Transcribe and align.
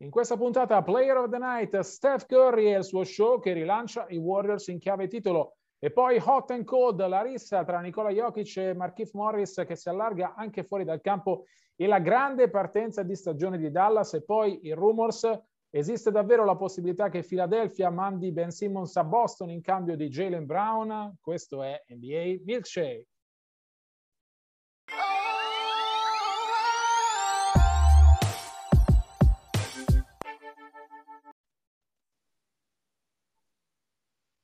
In 0.00 0.10
questa 0.10 0.36
puntata 0.36 0.82
Player 0.82 1.16
of 1.16 1.30
the 1.30 1.38
Night, 1.38 1.78
Steph 1.78 2.26
Curry 2.26 2.66
e 2.66 2.76
il 2.76 2.84
suo 2.84 3.02
show 3.02 3.40
che 3.40 3.54
rilancia 3.54 4.04
i 4.10 4.18
Warriors 4.18 4.66
in 4.68 4.78
chiave 4.78 5.06
titolo. 5.06 5.56
E 5.78 5.90
poi 5.90 6.20
Hot 6.22 6.50
and 6.50 6.64
Cold, 6.64 7.06
la 7.06 7.22
rissa 7.22 7.64
tra 7.64 7.80
Nicola 7.80 8.10
Jokic 8.10 8.56
e 8.58 8.74
Markif 8.74 9.12
Morris 9.14 9.64
che 9.66 9.74
si 9.74 9.88
allarga 9.88 10.34
anche 10.34 10.64
fuori 10.64 10.84
dal 10.84 11.00
campo 11.00 11.44
e 11.74 11.86
la 11.86 11.98
grande 11.98 12.50
partenza 12.50 13.02
di 13.02 13.14
stagione 13.14 13.56
di 13.56 13.70
Dallas 13.70 14.12
e 14.12 14.22
poi 14.22 14.66
i 14.66 14.72
rumors. 14.72 15.30
Esiste 15.70 16.10
davvero 16.10 16.44
la 16.44 16.56
possibilità 16.56 17.08
che 17.08 17.22
Philadelphia 17.22 17.88
mandi 17.88 18.32
Ben 18.32 18.50
Simmons 18.50 18.94
a 18.96 19.04
Boston 19.04 19.48
in 19.48 19.62
cambio 19.62 19.96
di 19.96 20.08
Jalen 20.08 20.44
Brown? 20.44 21.16
Questo 21.22 21.62
è 21.62 21.82
NBA 21.88 22.42
Milkshake. 22.44 23.06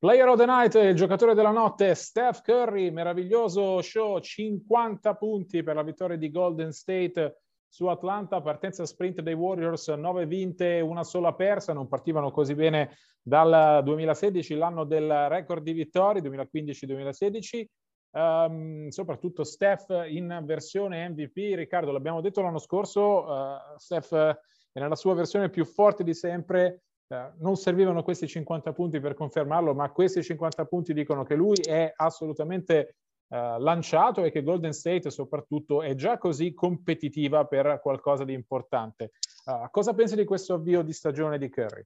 Player 0.02 0.26
of 0.26 0.36
the 0.36 0.46
Night, 0.46 0.74
il 0.74 0.96
giocatore 0.96 1.32
della 1.32 1.52
notte, 1.52 1.94
Steph 1.94 2.40
Curry, 2.40 2.90
meraviglioso 2.90 3.80
show, 3.82 4.18
50 4.18 5.14
punti 5.14 5.62
per 5.62 5.76
la 5.76 5.84
vittoria 5.84 6.16
di 6.16 6.28
Golden 6.28 6.72
State 6.72 7.42
su 7.68 7.86
Atlanta, 7.86 8.42
partenza 8.42 8.84
sprint 8.84 9.20
dei 9.20 9.34
Warriors, 9.34 9.86
9 9.86 10.26
vinte, 10.26 10.80
una 10.80 11.04
sola 11.04 11.34
persa, 11.34 11.72
non 11.72 11.86
partivano 11.86 12.32
così 12.32 12.56
bene 12.56 12.96
dal 13.22 13.80
2016, 13.84 14.56
l'anno 14.56 14.82
del 14.82 15.28
record 15.28 15.62
di 15.62 15.72
vittorie, 15.72 16.20
2015-2016. 16.20 17.64
Um, 18.10 18.88
soprattutto 18.88 19.44
Steph 19.44 19.86
in 20.08 20.42
versione 20.44 21.08
MVP, 21.10 21.54
Riccardo, 21.54 21.92
l'abbiamo 21.92 22.20
detto 22.20 22.42
l'anno 22.42 22.58
scorso, 22.58 23.24
uh, 23.24 23.56
Steph 23.76 24.12
è 24.16 24.80
nella 24.80 24.96
sua 24.96 25.14
versione 25.14 25.48
più 25.48 25.64
forte 25.64 26.02
di 26.02 26.12
sempre, 26.12 26.82
eh, 27.12 27.32
non 27.40 27.56
servivano 27.56 28.02
questi 28.02 28.26
50 28.26 28.72
punti 28.72 28.98
per 28.98 29.12
confermarlo, 29.12 29.74
ma 29.74 29.90
questi 29.90 30.22
50 30.22 30.64
punti 30.64 30.94
dicono 30.94 31.24
che 31.24 31.34
lui 31.34 31.60
è 31.60 31.92
assolutamente 31.94 32.96
uh, 33.28 33.58
lanciato 33.58 34.24
e 34.24 34.30
che 34.30 34.42
Golden 34.42 34.72
State 34.72 35.10
soprattutto 35.10 35.82
è 35.82 35.94
già 35.94 36.16
così 36.16 36.54
competitiva 36.54 37.44
per 37.44 37.80
qualcosa 37.82 38.24
di 38.24 38.32
importante. 38.32 39.10
Uh, 39.44 39.68
cosa 39.70 39.92
pensi 39.92 40.16
di 40.16 40.24
questo 40.24 40.54
avvio 40.54 40.80
di 40.82 40.92
stagione 40.94 41.36
di 41.36 41.50
Curry? 41.50 41.84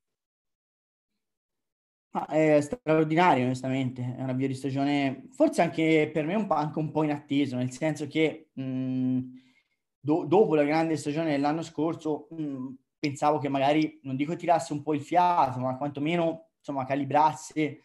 Ah, 2.10 2.26
è 2.26 2.60
straordinario, 2.60 3.44
onestamente. 3.44 4.14
È 4.16 4.22
un 4.22 4.31
avvio 4.31 4.47
di 4.47 4.54
stagione, 4.54 5.28
forse 5.32 5.60
anche 5.60 6.08
per 6.12 6.25
me 6.25 6.37
un 6.37 6.47
po', 6.47 6.54
anche 6.54 6.78
un 6.78 6.93
po' 6.93 7.03
inatteso, 7.03 7.56
nel 7.56 7.72
senso 7.72 8.06
che 8.06 8.50
mh, 8.53 9.20
do, 9.98 10.25
dopo 10.25 10.54
la 10.54 10.62
grande 10.62 10.97
stagione 10.97 11.32
dell'anno 11.32 11.62
scorso, 11.62 12.28
mh, 12.31 12.69
pensavo 13.09 13.39
che 13.39 13.49
magari, 13.49 14.00
non 14.03 14.17
dico 14.17 14.37
tirasse 14.37 14.72
un 14.72 14.83
po' 14.83 14.94
il 14.94 15.03
fiato, 15.03 15.59
ma 15.59 15.77
quantomeno 15.77 16.49
insomma 16.59 16.84
calibrasse 16.84 17.83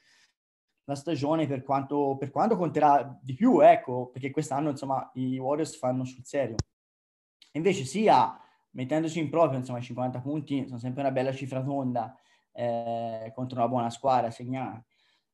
la 0.86 0.96
stagione 0.96 1.48
per 1.48 1.64
quanto, 1.64 2.16
per 2.18 2.32
quanto 2.32 2.58
conterà 2.58 3.18
di 3.22 3.34
più, 3.34 3.59
ecco, 3.59 4.08
perché 4.08 4.32
quest'anno 4.32 4.72
insomma 4.72 5.09
i 5.16 5.38
Warriors 5.38 5.78
fanno 5.78 6.04
sul 6.04 6.26
serio. 6.26 6.56
Invece 7.54 7.84
sia 7.86 8.40
mettendosi 8.72 9.20
in 9.20 9.30
proprio, 9.30 9.59
insomma, 9.59 9.80
i 9.80 9.84
50 9.84 10.22
punti 10.22 10.66
sono 10.66 10.80
sempre 10.80 11.02
una 11.02 11.12
bella 11.12 11.34
cifra 11.34 11.62
tonda 11.62 12.16
eh, 12.53 13.32
contro 13.36 13.58
una 13.59 13.68
buona 13.68 13.90
squadra 13.90 14.32
segnata, 14.32 14.84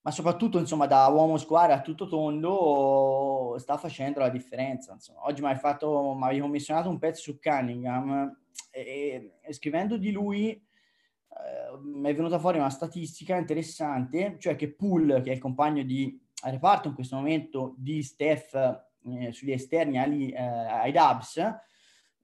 ma 0.01 0.11
soprattutto, 0.11 0.59
insomma, 0.59 0.87
da 0.87 1.07
uomo 1.07 1.37
squadra 1.37 1.75
a 1.75 1.81
tutto 1.81 2.07
tondo 2.07 3.55
sta 3.57 3.77
facendo 3.77 4.19
la 4.19 4.29
differenza. 4.29 4.93
Insomma. 4.93 5.25
Oggi 5.25 5.41
mi 5.41 5.49
hai 5.49 5.57
fatto, 5.57 6.13
mi 6.15 6.23
avevi 6.23 6.41
commissionato 6.41 6.89
un 6.89 6.97
pezzo 6.97 7.21
su 7.21 7.39
Cunningham 7.39 8.35
e, 8.71 9.39
e 9.41 9.53
scrivendo 9.53 9.97
di 9.97 10.11
lui 10.11 10.49
eh, 10.51 12.09
è 12.09 12.15
venuta 12.15 12.39
fuori 12.39 12.57
una 12.57 12.69
statistica 12.69 13.35
interessante, 13.35 14.37
cioè 14.39 14.55
che 14.55 14.73
Poole, 14.73 15.21
che 15.21 15.31
è 15.31 15.33
il 15.33 15.39
compagno 15.39 15.83
di 15.83 16.19
reparto 16.43 16.87
in 16.87 16.93
questo 16.93 17.15
momento 17.15 17.73
di 17.77 18.03
Steph 18.03 18.53
eh, 18.53 19.31
sugli 19.31 19.51
esterni 19.51 19.97
ai, 19.97 20.31
eh, 20.31 20.41
ai 20.41 20.91
Dubs, 20.91 21.41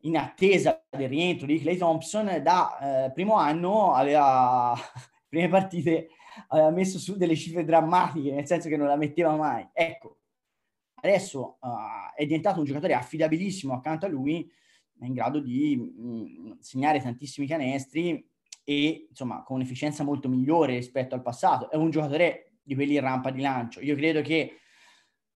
in 0.01 0.17
attesa 0.17 0.83
del 0.89 1.07
rientro 1.07 1.47
di 1.47 1.59
Clay 1.59 1.77
Thompson, 1.77 2.41
da 2.41 3.05
eh, 3.05 3.11
primo 3.11 3.35
anno 3.35 3.93
aveva, 3.93 4.73
prime 5.27 5.47
partite, 5.47 6.09
aveva 6.49 6.71
messo 6.71 6.99
su 6.99 7.15
delle 7.15 7.35
cifre 7.35 7.63
drammatiche, 7.63 8.31
nel 8.31 8.45
senso 8.45 8.69
che 8.69 8.77
non 8.77 8.87
la 8.87 8.97
metteva 8.97 9.35
mai. 9.35 9.67
Ecco, 9.71 10.19
adesso 10.95 11.57
uh, 11.61 12.13
è 12.15 12.25
diventato 12.25 12.59
un 12.59 12.65
giocatore 12.65 12.93
affidabilissimo 12.93 13.73
accanto 13.73 14.05
a 14.05 14.09
lui, 14.09 14.49
è 14.99 15.05
in 15.05 15.13
grado 15.13 15.39
di 15.39 15.75
mh, 15.75 16.07
mm, 16.07 16.51
segnare 16.59 17.01
tantissimi 17.01 17.47
canestri 17.47 18.25
e 18.63 19.07
insomma 19.09 19.43
con 19.43 19.57
un'efficienza 19.57 20.03
molto 20.03 20.29
migliore 20.29 20.75
rispetto 20.75 21.15
al 21.15 21.21
passato. 21.21 21.69
È 21.69 21.75
un 21.75 21.89
giocatore 21.89 22.53
di 22.63 22.75
quelli 22.75 22.95
in 22.95 23.01
rampa 23.01 23.29
di 23.29 23.41
lancio. 23.41 23.81
Io 23.81 23.95
credo 23.95 24.21
che 24.21 24.57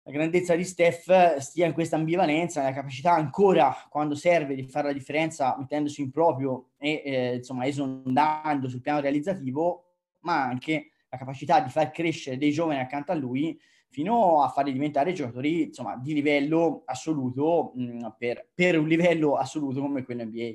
la 0.07 0.13
grandezza 0.13 0.55
di 0.55 0.65
Steph 0.65 1.39
stia 1.39 1.67
in 1.67 1.73
questa 1.73 1.97
ambivalenza, 1.97 2.61
nella 2.61 2.75
capacità 2.75 3.13
ancora 3.13 3.75
quando 3.89 4.15
serve 4.15 4.55
di 4.55 4.69
fare 4.69 4.89
la 4.89 4.93
differenza 4.93 5.57
mettendosi 5.59 6.03
in 6.03 6.11
proprio 6.11 6.73
e 6.77 7.03
eh, 7.03 7.35
insomma 7.37 7.67
esondando 7.67 8.69
sul 8.69 8.83
piano 8.83 9.01
realizzativo, 9.01 9.95
ma 10.21 10.43
anche 10.43 10.91
la 11.09 11.17
capacità 11.17 11.61
di 11.61 11.71
far 11.71 11.91
crescere 11.91 12.37
dei 12.37 12.53
giovani 12.53 12.81
accanto 12.81 13.13
a 13.13 13.15
lui 13.15 13.59
fino 13.95 14.43
a 14.43 14.49
farli 14.49 14.73
diventare 14.73 15.13
giocatori 15.13 15.67
insomma, 15.67 15.97
di 15.97 16.15
livello 16.15 16.83
assoluto 16.85 17.71
mh, 17.77 18.17
per, 18.19 18.49
per, 18.53 18.77
un 18.77 18.89
livello 18.89 19.37
assoluto 19.37 19.81
come 19.81 20.03
quello 20.03 20.25
NBA. 20.25 20.53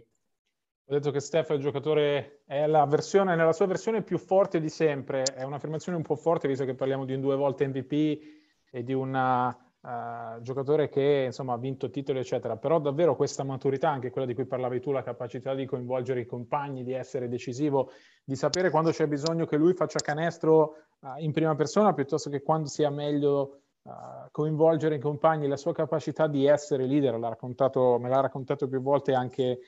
Ho 0.87 0.93
detto 0.93 1.11
che 1.11 1.21
Steph 1.21 1.51
è 1.51 1.53
il 1.53 1.61
giocatore, 1.61 2.41
è 2.45 2.67
la 2.67 2.85
versione, 2.85 3.37
nella 3.37 3.53
sua 3.53 3.65
versione 3.65 4.03
più 4.03 4.17
forte 4.17 4.59
di 4.59 4.67
sempre, 4.67 5.23
è 5.23 5.43
un'affermazione 5.43 5.97
un 5.97 6.03
po' 6.03 6.17
forte 6.17 6.49
visto 6.49 6.65
che 6.65 6.75
parliamo 6.75 7.05
di 7.05 7.13
un 7.13 7.21
due 7.21 7.37
volte 7.37 7.65
MVP 7.65 7.93
e 8.71 8.83
di 8.83 8.91
una 8.91 9.57
uh, 9.81 10.41
giocatore 10.41 10.89
che 10.89 11.23
insomma 11.25 11.53
ha 11.53 11.57
vinto 11.57 11.89
titoli 11.89 12.19
eccetera, 12.19 12.57
però 12.57 12.79
davvero 12.79 13.15
questa 13.15 13.43
maturità, 13.43 13.89
anche 13.89 14.09
quella 14.09 14.27
di 14.27 14.33
cui 14.33 14.45
parlavi 14.45 14.79
tu, 14.79 14.91
la 14.91 15.03
capacità 15.03 15.53
di 15.53 15.65
coinvolgere 15.65 16.21
i 16.21 16.25
compagni, 16.25 16.83
di 16.83 16.93
essere 16.93 17.27
decisivo, 17.27 17.91
di 18.23 18.35
sapere 18.35 18.69
quando 18.69 18.91
c'è 18.91 19.07
bisogno 19.07 19.45
che 19.45 19.57
lui 19.57 19.73
faccia 19.73 19.99
canestro 19.99 20.75
uh, 20.99 21.17
in 21.17 21.31
prima 21.31 21.55
persona 21.55 21.93
piuttosto 21.93 22.29
che 22.29 22.41
quando 22.41 22.67
sia 22.67 22.89
meglio 22.89 23.59
uh, 23.83 23.91
coinvolgere 24.31 24.95
i 24.95 24.99
compagni, 24.99 25.47
la 25.47 25.57
sua 25.57 25.73
capacità 25.73 26.27
di 26.27 26.45
essere 26.45 26.85
leader, 26.85 27.17
l'ha 27.17 27.29
raccontato, 27.29 27.97
me 27.99 28.09
l'ha 28.09 28.21
raccontato 28.21 28.67
più 28.67 28.81
volte 28.81 29.13
anche 29.13 29.59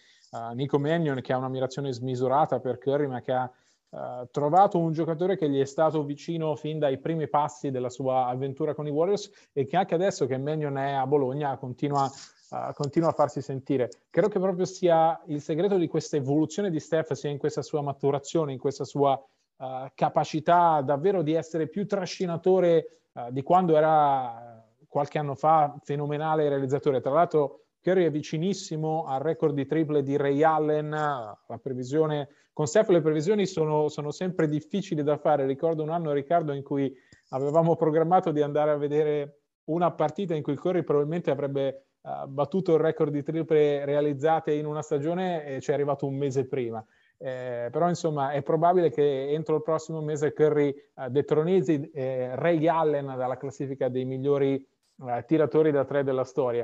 Nico 0.53 0.79
Mannion 0.79 1.19
che 1.19 1.33
ha 1.33 1.37
un'ammirazione 1.37 1.91
smisurata 1.91 2.61
per 2.61 2.77
Curry 2.77 3.05
ma 3.05 3.19
che 3.19 3.33
ha 3.33 3.51
Uh, 3.91 4.25
trovato 4.31 4.77
un 4.77 4.93
giocatore 4.93 5.35
che 5.35 5.49
gli 5.49 5.59
è 5.59 5.65
stato 5.65 6.05
vicino 6.05 6.55
fin 6.55 6.79
dai 6.79 6.97
primi 6.97 7.27
passi 7.27 7.71
della 7.71 7.89
sua 7.89 8.27
avventura 8.27 8.73
con 8.73 8.87
i 8.87 8.89
Warriors 8.89 9.29
e 9.51 9.65
che 9.65 9.75
anche 9.75 9.95
adesso 9.95 10.25
che 10.27 10.37
Mannion 10.37 10.77
è 10.77 10.93
a 10.93 11.05
Bologna 11.05 11.57
continua, 11.57 12.05
uh, 12.05 12.71
continua, 12.73 13.09
a 13.09 13.11
farsi 13.11 13.41
sentire. 13.41 13.89
Credo 14.09 14.29
che 14.29 14.39
proprio 14.39 14.63
sia 14.63 15.21
il 15.25 15.41
segreto 15.41 15.75
di 15.75 15.89
questa 15.89 16.15
evoluzione 16.15 16.69
di 16.69 16.79
Steph 16.79 17.11
sia 17.11 17.29
in 17.29 17.37
questa 17.37 17.61
sua 17.61 17.81
maturazione, 17.81 18.53
in 18.53 18.59
questa 18.59 18.85
sua 18.85 19.11
uh, 19.11 19.65
capacità 19.93 20.79
davvero 20.79 21.21
di 21.21 21.33
essere 21.33 21.67
più 21.67 21.85
trascinatore 21.85 23.01
di 23.31 23.43
quando 23.43 23.75
era 23.75 24.65
qualche 24.87 25.19
anno 25.19 25.35
fa 25.35 25.75
fenomenale 25.83 26.47
realizzatore. 26.47 27.01
Tra 27.01 27.11
l'altro 27.11 27.63
Curry 27.81 28.05
è 28.05 28.09
vicinissimo 28.09 29.05
al 29.05 29.19
record 29.19 29.53
di 29.53 29.65
triple 29.65 30.01
di 30.01 30.15
Ray 30.15 30.43
Allen, 30.43 30.91
la 30.91 31.59
previsione, 31.61 32.29
con 32.61 32.69
Steph 32.69 32.89
le 32.89 33.01
previsioni 33.01 33.47
sono, 33.47 33.89
sono 33.89 34.11
sempre 34.11 34.47
difficili 34.47 35.01
da 35.01 35.17
fare. 35.17 35.47
Ricordo 35.47 35.81
un 35.81 35.89
anno, 35.89 36.11
Riccardo, 36.11 36.53
in 36.53 36.61
cui 36.61 36.95
avevamo 37.29 37.75
programmato 37.75 38.31
di 38.31 38.43
andare 38.43 38.69
a 38.69 38.77
vedere 38.77 39.39
una 39.69 39.89
partita 39.89 40.35
in 40.35 40.43
cui 40.43 40.53
Curry 40.55 40.83
probabilmente 40.83 41.31
avrebbe 41.31 41.85
uh, 42.01 42.27
battuto 42.27 42.75
il 42.75 42.79
record 42.79 43.11
di 43.11 43.23
triple 43.23 43.83
realizzate 43.83 44.53
in 44.53 44.67
una 44.67 44.83
stagione 44.83 45.43
e 45.43 45.59
ci 45.59 45.71
è 45.71 45.73
arrivato 45.73 46.05
un 46.05 46.15
mese 46.15 46.45
prima. 46.45 46.85
Eh, 47.17 47.69
però 47.71 47.89
insomma 47.89 48.29
è 48.29 48.43
probabile 48.43 48.91
che 48.91 49.31
entro 49.31 49.55
il 49.55 49.63
prossimo 49.63 49.99
mese 49.99 50.31
Curry 50.31 50.71
uh, 50.97 51.09
detronizzi 51.09 51.89
eh, 51.89 52.35
Ray 52.35 52.67
Allen 52.67 53.07
dalla 53.17 53.37
classifica 53.37 53.89
dei 53.89 54.05
migliori 54.05 54.63
uh, 54.97 55.07
tiratori 55.25 55.71
da 55.71 55.83
tre 55.83 56.03
della 56.03 56.25
storia. 56.25 56.63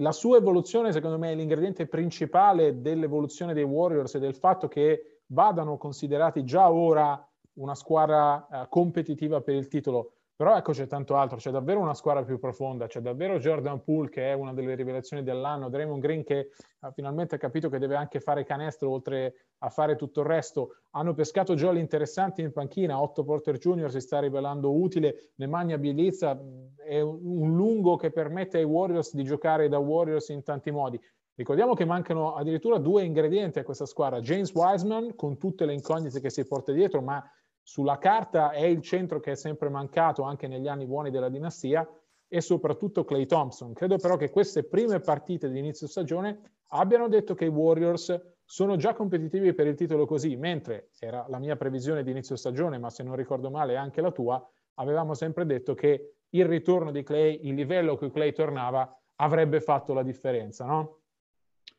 La 0.00 0.12
sua 0.12 0.36
evoluzione 0.36 0.92
secondo 0.92 1.18
me 1.18 1.32
è 1.32 1.34
l'ingrediente 1.34 1.86
principale 1.86 2.80
dell'evoluzione 2.80 3.54
dei 3.54 3.64
Warriors 3.64 4.14
e 4.14 4.18
del 4.18 4.34
fatto 4.34 4.68
che 4.68 5.22
vadano 5.26 5.76
considerati 5.76 6.44
già 6.44 6.70
ora 6.70 7.22
una 7.54 7.74
squadra 7.74 8.66
competitiva 8.68 9.40
per 9.40 9.54
il 9.54 9.68
titolo 9.68 10.12
però 10.38 10.56
ecco 10.56 10.70
c'è 10.70 10.86
tanto 10.86 11.16
altro, 11.16 11.36
c'è 11.36 11.50
davvero 11.50 11.80
una 11.80 11.94
squadra 11.94 12.22
più 12.22 12.38
profonda, 12.38 12.86
c'è 12.86 13.00
davvero 13.00 13.40
Jordan 13.40 13.82
Poole 13.82 14.08
che 14.08 14.30
è 14.30 14.34
una 14.34 14.52
delle 14.52 14.76
rivelazioni 14.76 15.24
dell'anno, 15.24 15.68
Draymond 15.68 16.00
Green 16.00 16.22
che 16.22 16.50
ha 16.78 16.92
finalmente 16.92 17.38
capito 17.38 17.68
che 17.68 17.80
deve 17.80 17.96
anche 17.96 18.20
fare 18.20 18.44
canestro 18.44 18.88
oltre 18.88 19.48
a 19.58 19.68
fare 19.68 19.96
tutto 19.96 20.20
il 20.20 20.26
resto. 20.26 20.76
Hanno 20.90 21.12
pescato 21.12 21.56
giochi 21.56 21.80
interessanti 21.80 22.40
in 22.40 22.52
panchina, 22.52 23.02
Otto 23.02 23.24
Porter 23.24 23.58
Jr. 23.58 23.90
si 23.90 23.98
sta 23.98 24.20
rivelando 24.20 24.72
utile, 24.72 25.32
Nemanja 25.38 25.76
Bielizza 25.76 26.40
è 26.76 27.00
un 27.00 27.56
lungo 27.56 27.96
che 27.96 28.12
permette 28.12 28.58
ai 28.58 28.64
Warriors 28.64 29.14
di 29.14 29.24
giocare 29.24 29.68
da 29.68 29.78
Warriors 29.78 30.28
in 30.28 30.44
tanti 30.44 30.70
modi. 30.70 31.00
Ricordiamo 31.34 31.74
che 31.74 31.84
mancano 31.84 32.36
addirittura 32.36 32.78
due 32.78 33.02
ingredienti 33.02 33.58
a 33.58 33.64
questa 33.64 33.86
squadra, 33.86 34.20
James 34.20 34.54
Wiseman 34.54 35.16
con 35.16 35.36
tutte 35.36 35.66
le 35.66 35.72
incognite 35.72 36.20
che 36.20 36.30
si 36.30 36.46
porta 36.46 36.70
dietro, 36.70 37.02
ma 37.02 37.28
sulla 37.68 37.98
carta 37.98 38.50
è 38.50 38.64
il 38.64 38.80
centro 38.80 39.20
che 39.20 39.32
è 39.32 39.34
sempre 39.34 39.68
mancato 39.68 40.22
anche 40.22 40.48
negli 40.48 40.68
anni 40.68 40.86
buoni 40.86 41.10
della 41.10 41.28
dinastia 41.28 41.86
e 42.26 42.40
soprattutto 42.40 43.04
Clay 43.04 43.26
Thompson. 43.26 43.74
Credo 43.74 43.98
però 43.98 44.16
che 44.16 44.30
queste 44.30 44.64
prime 44.64 45.00
partite 45.00 45.50
di 45.50 45.58
inizio 45.58 45.86
stagione 45.86 46.60
abbiano 46.68 47.08
detto 47.08 47.34
che 47.34 47.44
i 47.44 47.48
Warriors 47.48 48.36
sono 48.42 48.76
già 48.76 48.94
competitivi 48.94 49.52
per 49.52 49.66
il 49.66 49.74
titolo 49.74 50.06
così, 50.06 50.34
mentre 50.36 50.92
era 50.98 51.26
la 51.28 51.38
mia 51.38 51.56
previsione 51.56 52.02
di 52.02 52.10
inizio 52.10 52.36
stagione, 52.36 52.78
ma 52.78 52.88
se 52.88 53.02
non 53.02 53.16
ricordo 53.16 53.50
male 53.50 53.76
anche 53.76 54.00
la 54.00 54.12
tua, 54.12 54.42
avevamo 54.76 55.12
sempre 55.12 55.44
detto 55.44 55.74
che 55.74 56.14
il 56.30 56.46
ritorno 56.46 56.90
di 56.90 57.02
Clay, 57.02 57.40
il 57.42 57.54
livello 57.54 57.98
cui 57.98 58.10
Clay 58.10 58.32
tornava, 58.32 58.98
avrebbe 59.16 59.60
fatto 59.60 59.92
la 59.92 60.02
differenza, 60.02 60.64
no? 60.64 61.00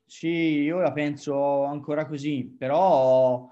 Sì, 0.06 0.62
io 0.62 0.82
la 0.82 0.92
penso 0.92 1.64
ancora 1.64 2.06
così, 2.06 2.46
però 2.46 3.52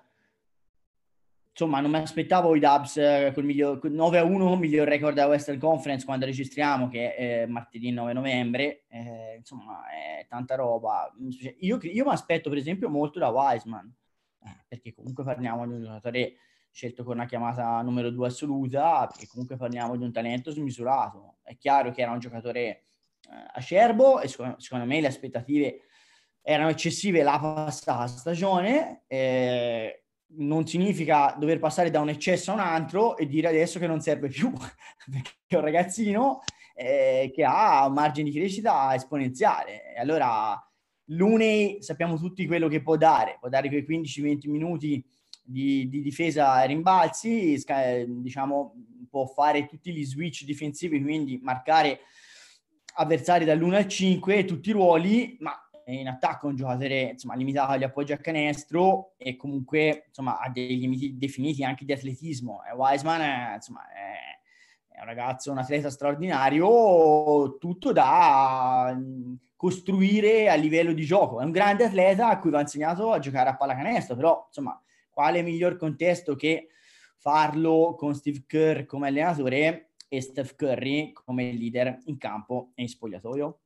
insomma, 1.57 1.80
non 1.80 1.89
mi 1.89 1.98
aspettavo 1.98 2.56
i 2.56 2.59
Dubs 2.59 2.98
eh, 2.98 3.31
col, 3.33 3.44
miglior, 3.44 3.83
9 3.83 4.19
a 4.19 4.24
1, 4.24 4.56
miglior 4.57 4.88
record 4.88 5.15
della 5.15 5.25
Western 5.25 5.57
Conference 5.57 6.06
quando 6.06 6.25
registriamo, 6.25 6.88
che 6.88 7.15
è 7.15 7.45
martedì 7.48 7.89
9 7.89 8.13
novembre. 8.13 8.83
Eh, 8.88 9.38
insomma, 9.38 9.88
è 9.89 10.27
tanta 10.30 10.54
roba. 10.54 11.12
Io, 11.62 11.80
io 11.81 12.06
mi 12.06 12.12
aspetto, 12.12 12.50
per 12.50 12.59
esempio, 12.59 12.89
molto 12.89 13.18
da 13.18 13.30
Wiseman, 13.30 13.92
eh, 14.45 14.65
perché 14.68 14.94
comunque 14.94 15.24
parliamo 15.24 15.65
di 15.65 15.74
un 15.74 15.81
giocatore 15.81 16.33
scelto 16.69 17.04
con 17.04 17.15
una 17.15 17.25
chiamata 17.25 17.81
numero 17.81 18.12
2 18.12 18.27
assoluta, 18.27 19.07
perché 19.07 19.25
comunque 19.25 19.57
parliamo 19.57 19.98
di 19.98 20.04
un 20.04 20.12
talento 20.12 20.51
smisurato. 20.51 21.38
È 21.42 21.57
chiaro 21.57 21.89
che 21.89 22.04
era 22.04 22.12
un 22.12 22.19
giocatore 22.19 22.59
eh, 22.59 22.83
acerbo 23.54 24.21
e 24.21 24.27
secondo, 24.27 24.59
secondo 24.59 24.86
me 24.86 25.01
le 25.01 25.07
aspettative 25.07 25.81
erano 26.39 26.69
eccessive 26.69 27.24
la 27.24 27.39
passata 27.39 28.06
stagione. 28.06 29.06
Eh, 29.07 30.04
non 30.36 30.68
significa 30.68 31.36
dover 31.38 31.60
passare 31.60 31.90
da 31.90 32.00
un 32.00 32.10
eccesso 32.10 32.52
a 32.52 32.56
un 32.56 32.60
altro 32.60 33.18
e 33.18 33.28
dire 33.28 33.48
adesso 33.48 33.80
che 33.80 33.88
non 33.88 34.02
serve 34.02 34.28
più, 34.28 34.52
perché 35.10 35.32
è 35.48 35.56
un 35.56 35.62
ragazzino 35.62 36.42
eh, 36.76 37.32
che 37.34 37.44
ha 37.44 37.86
un 37.88 37.94
margine 37.94 38.30
di 38.30 38.38
crescita 38.38 38.94
esponenziale. 38.94 39.94
Allora 39.98 40.62
l'Unei 41.06 41.82
sappiamo 41.82 42.18
tutti 42.18 42.46
quello 42.46 42.68
che 42.68 42.82
può 42.82 42.98
dare, 42.98 43.38
può 43.40 43.50
dare 43.50 43.70
quei 43.70 43.86
15-20 43.88 44.50
minuti 44.50 45.04
di, 45.44 45.88
di 45.88 46.02
difesa 46.02 46.62
e 46.62 46.68
rimbalzi, 46.68 47.64
diciamo, 48.08 48.74
può 49.10 49.26
fare 49.26 49.66
tutti 49.66 49.94
gli 49.94 50.04
switch 50.04 50.44
difensivi, 50.44 51.02
quindi 51.02 51.40
marcare 51.42 52.02
avversari 52.96 53.46
dall'1 53.46 53.74
al 53.74 53.88
5, 53.88 54.46
tutti 54.46 54.70
i 54.70 54.74
ruoli, 54.74 55.38
ma 55.40 55.54
in 55.94 56.07
attacco 56.07 56.48
è 56.48 56.50
un 56.50 56.56
giocatore 56.56 57.01
insomma, 57.12 57.36
limitato 57.36 57.72
agli 57.72 57.84
appoggi 57.84 58.12
a 58.12 58.18
canestro 58.18 59.13
e 59.18 59.36
comunque 59.38 60.06
insomma, 60.07 60.39
ha 60.39 60.50
dei 60.50 60.78
limiti 60.78 61.18
definiti 61.18 61.63
anche 61.63 61.86
di 61.86 61.94
atletismo. 61.94 62.63
E 62.63 62.74
Wiseman 62.75 63.22
è, 63.22 63.54
insomma, 63.56 63.88
è, 63.89 64.95
è 64.95 65.00
un 65.00 65.06
ragazzo, 65.06 65.51
un 65.51 65.60
atleta 65.60 65.89
straordinario, 65.89 67.57
tutto 67.57 67.94
da 67.94 68.94
mm, 68.94 69.36
costruire 69.56 70.50
a 70.50 70.56
livello 70.56 70.92
di 70.92 71.06
gioco. 71.06 71.39
È 71.39 71.45
un 71.45 71.51
grande 71.51 71.86
atleta 71.86 72.28
a 72.28 72.40
cui 72.40 72.50
va 72.50 72.60
insegnato 72.60 73.12
a 73.12 73.19
giocare 73.19 73.50
a 73.50 73.56
pallacanestro, 73.56 74.16
però 74.16 74.44
insomma, 74.48 74.81
quale 75.10 75.42
miglior 75.42 75.78
contesto 75.78 76.36
che 76.36 76.68
farlo 77.18 77.95
con 77.98 78.13
Steve 78.13 78.44
Kerr 78.45 78.86
come 78.86 79.07
allenatore 79.07 79.92
e 80.10 80.22
Steph 80.22 80.56
Curry 80.56 81.12
come 81.12 81.51
leader 81.54 82.01
in 82.06 82.18
campo 82.18 82.72
e 82.75 82.81
in 82.83 82.90
spogliatoio? 82.90 83.60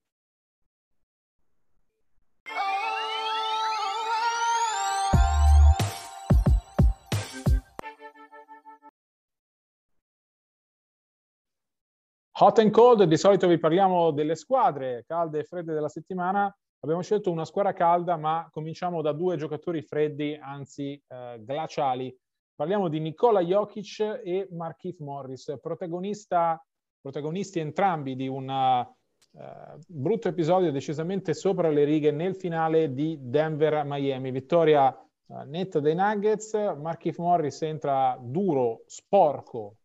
Hot 12.43 12.57
and 12.57 12.71
cold, 12.71 13.03
di 13.03 13.17
solito 13.17 13.47
vi 13.47 13.59
parliamo 13.59 14.09
delle 14.09 14.33
squadre 14.33 15.03
calde 15.05 15.41
e 15.41 15.43
fredde 15.43 15.75
della 15.75 15.89
settimana. 15.89 16.51
Abbiamo 16.79 17.03
scelto 17.03 17.29
una 17.29 17.45
squadra 17.45 17.71
calda, 17.71 18.17
ma 18.17 18.49
cominciamo 18.51 19.03
da 19.03 19.11
due 19.11 19.38
giocatori 19.38 19.83
freddi, 19.83 20.35
anzi 20.41 20.99
eh, 21.07 21.39
glaciali. 21.39 22.11
Parliamo 22.55 22.88
di 22.88 22.99
Nikola 22.99 23.41
Jokic 23.41 24.21
e 24.23 24.47
Markif 24.53 24.97
Morris, 25.01 25.55
protagonisti 25.61 27.59
entrambi 27.59 28.15
di 28.15 28.27
un 28.27 28.49
uh, 28.49 29.79
brutto 29.88 30.27
episodio 30.27 30.71
decisamente 30.71 31.35
sopra 31.35 31.69
le 31.69 31.83
righe 31.83 32.09
nel 32.09 32.35
finale 32.35 32.91
di 32.95 33.19
Denver-Miami. 33.21 34.31
Vittoria 34.31 34.89
uh, 34.89 35.43
netta 35.45 35.79
dei 35.79 35.93
Nuggets, 35.93 36.53
Markif 36.53 37.19
Morris 37.19 37.62
entra 37.62 38.17
duro, 38.19 38.81
sporco, 38.88 39.75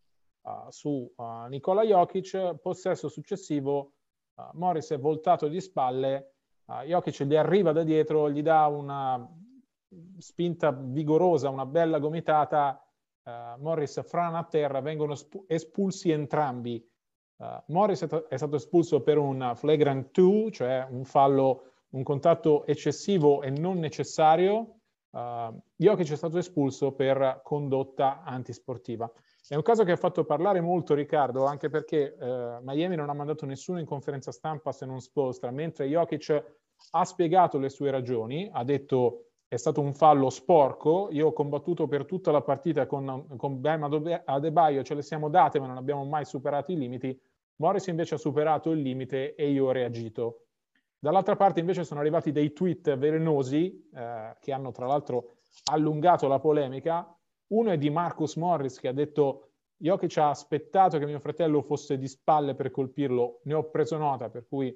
uh, 0.46 0.70
su 0.70 1.12
uh, 1.14 1.46
Nikola 1.48 1.82
Jokic, 1.82 2.56
possesso 2.60 3.08
successivo 3.08 3.92
uh, 4.34 4.42
Morris 4.54 4.90
è 4.90 4.98
voltato 4.98 5.48
di 5.48 5.60
spalle, 5.60 6.32
Jokic 6.66 7.22
gli 7.22 7.36
arriva 7.36 7.70
da 7.70 7.84
dietro, 7.84 8.28
gli 8.28 8.42
dà 8.42 8.66
una 8.66 9.24
spinta 10.18 10.72
vigorosa, 10.72 11.48
una 11.48 11.64
bella 11.64 12.00
gomitata, 12.00 12.84
Morris 13.58 14.04
frana 14.04 14.38
a 14.38 14.44
terra, 14.44 14.80
vengono 14.80 15.14
sp- 15.14 15.44
espulsi 15.46 16.10
entrambi. 16.10 16.84
Morris 17.66 18.02
è, 18.02 18.08
t- 18.08 18.26
è 18.26 18.36
stato 18.36 18.56
espulso 18.56 19.00
per 19.02 19.16
un 19.16 19.52
flagrant 19.54 20.10
2, 20.10 20.50
cioè 20.50 20.84
un 20.90 21.04
fallo, 21.04 21.70
un 21.90 22.02
contatto 22.02 22.66
eccessivo 22.66 23.42
e 23.42 23.50
non 23.50 23.78
necessario. 23.78 24.78
Uh, 25.10 25.56
Jokic 25.76 26.10
è 26.10 26.16
stato 26.16 26.36
espulso 26.38 26.94
per 26.94 27.42
condotta 27.44 28.24
antisportiva. 28.24 29.08
È 29.48 29.54
un 29.54 29.62
caso 29.62 29.84
che 29.84 29.92
ha 29.92 29.96
fatto 29.96 30.24
parlare 30.24 30.60
molto 30.60 30.94
Riccardo, 30.94 31.44
anche 31.44 31.68
perché 31.68 32.16
eh, 32.16 32.58
Miami 32.62 32.96
non 32.96 33.10
ha 33.10 33.14
mandato 33.14 33.46
nessuno 33.46 33.78
in 33.78 33.86
conferenza 33.86 34.32
stampa 34.32 34.72
se 34.72 34.86
non 34.86 35.00
sposta, 35.00 35.52
mentre 35.52 35.86
Jokic 35.86 36.44
ha 36.90 37.04
spiegato 37.04 37.56
le 37.58 37.68
sue 37.68 37.92
ragioni, 37.92 38.50
ha 38.52 38.64
detto 38.64 39.26
è 39.46 39.54
stato 39.54 39.80
un 39.80 39.94
fallo 39.94 40.30
sporco, 40.30 41.08
io 41.12 41.28
ho 41.28 41.32
combattuto 41.32 41.86
per 41.86 42.04
tutta 42.04 42.32
la 42.32 42.42
partita 42.42 42.86
con, 42.86 43.36
con 43.36 43.60
Bam 43.60 43.84
Adebayo, 44.24 44.82
ce 44.82 44.94
le 44.94 45.02
siamo 45.02 45.28
date 45.28 45.60
ma 45.60 45.68
non 45.68 45.76
abbiamo 45.76 46.04
mai 46.04 46.24
superato 46.24 46.72
i 46.72 46.76
limiti, 46.76 47.16
Morris 47.56 47.86
invece 47.86 48.16
ha 48.16 48.18
superato 48.18 48.72
il 48.72 48.80
limite 48.80 49.36
e 49.36 49.48
io 49.48 49.66
ho 49.66 49.70
reagito. 49.70 50.46
Dall'altra 50.98 51.36
parte 51.36 51.60
invece 51.60 51.84
sono 51.84 52.00
arrivati 52.00 52.32
dei 52.32 52.52
tweet 52.52 52.96
velenosi 52.96 53.88
eh, 53.94 54.36
che 54.40 54.52
hanno 54.52 54.72
tra 54.72 54.86
l'altro 54.86 55.36
allungato 55.70 56.26
la 56.26 56.40
polemica, 56.40 57.15
uno 57.48 57.70
è 57.70 57.78
di 57.78 57.90
Marcus 57.90 58.36
Morris 58.36 58.78
che 58.78 58.88
ha 58.88 58.92
detto 58.92 59.50
Jokic 59.76 60.16
ha 60.18 60.30
aspettato 60.30 60.98
che 60.98 61.06
mio 61.06 61.20
fratello 61.20 61.62
fosse 61.62 61.98
di 61.98 62.08
spalle 62.08 62.54
per 62.54 62.70
colpirlo, 62.70 63.40
ne 63.44 63.54
ho 63.54 63.68
preso 63.70 63.98
nota, 63.98 64.30
per 64.30 64.46
cui 64.48 64.74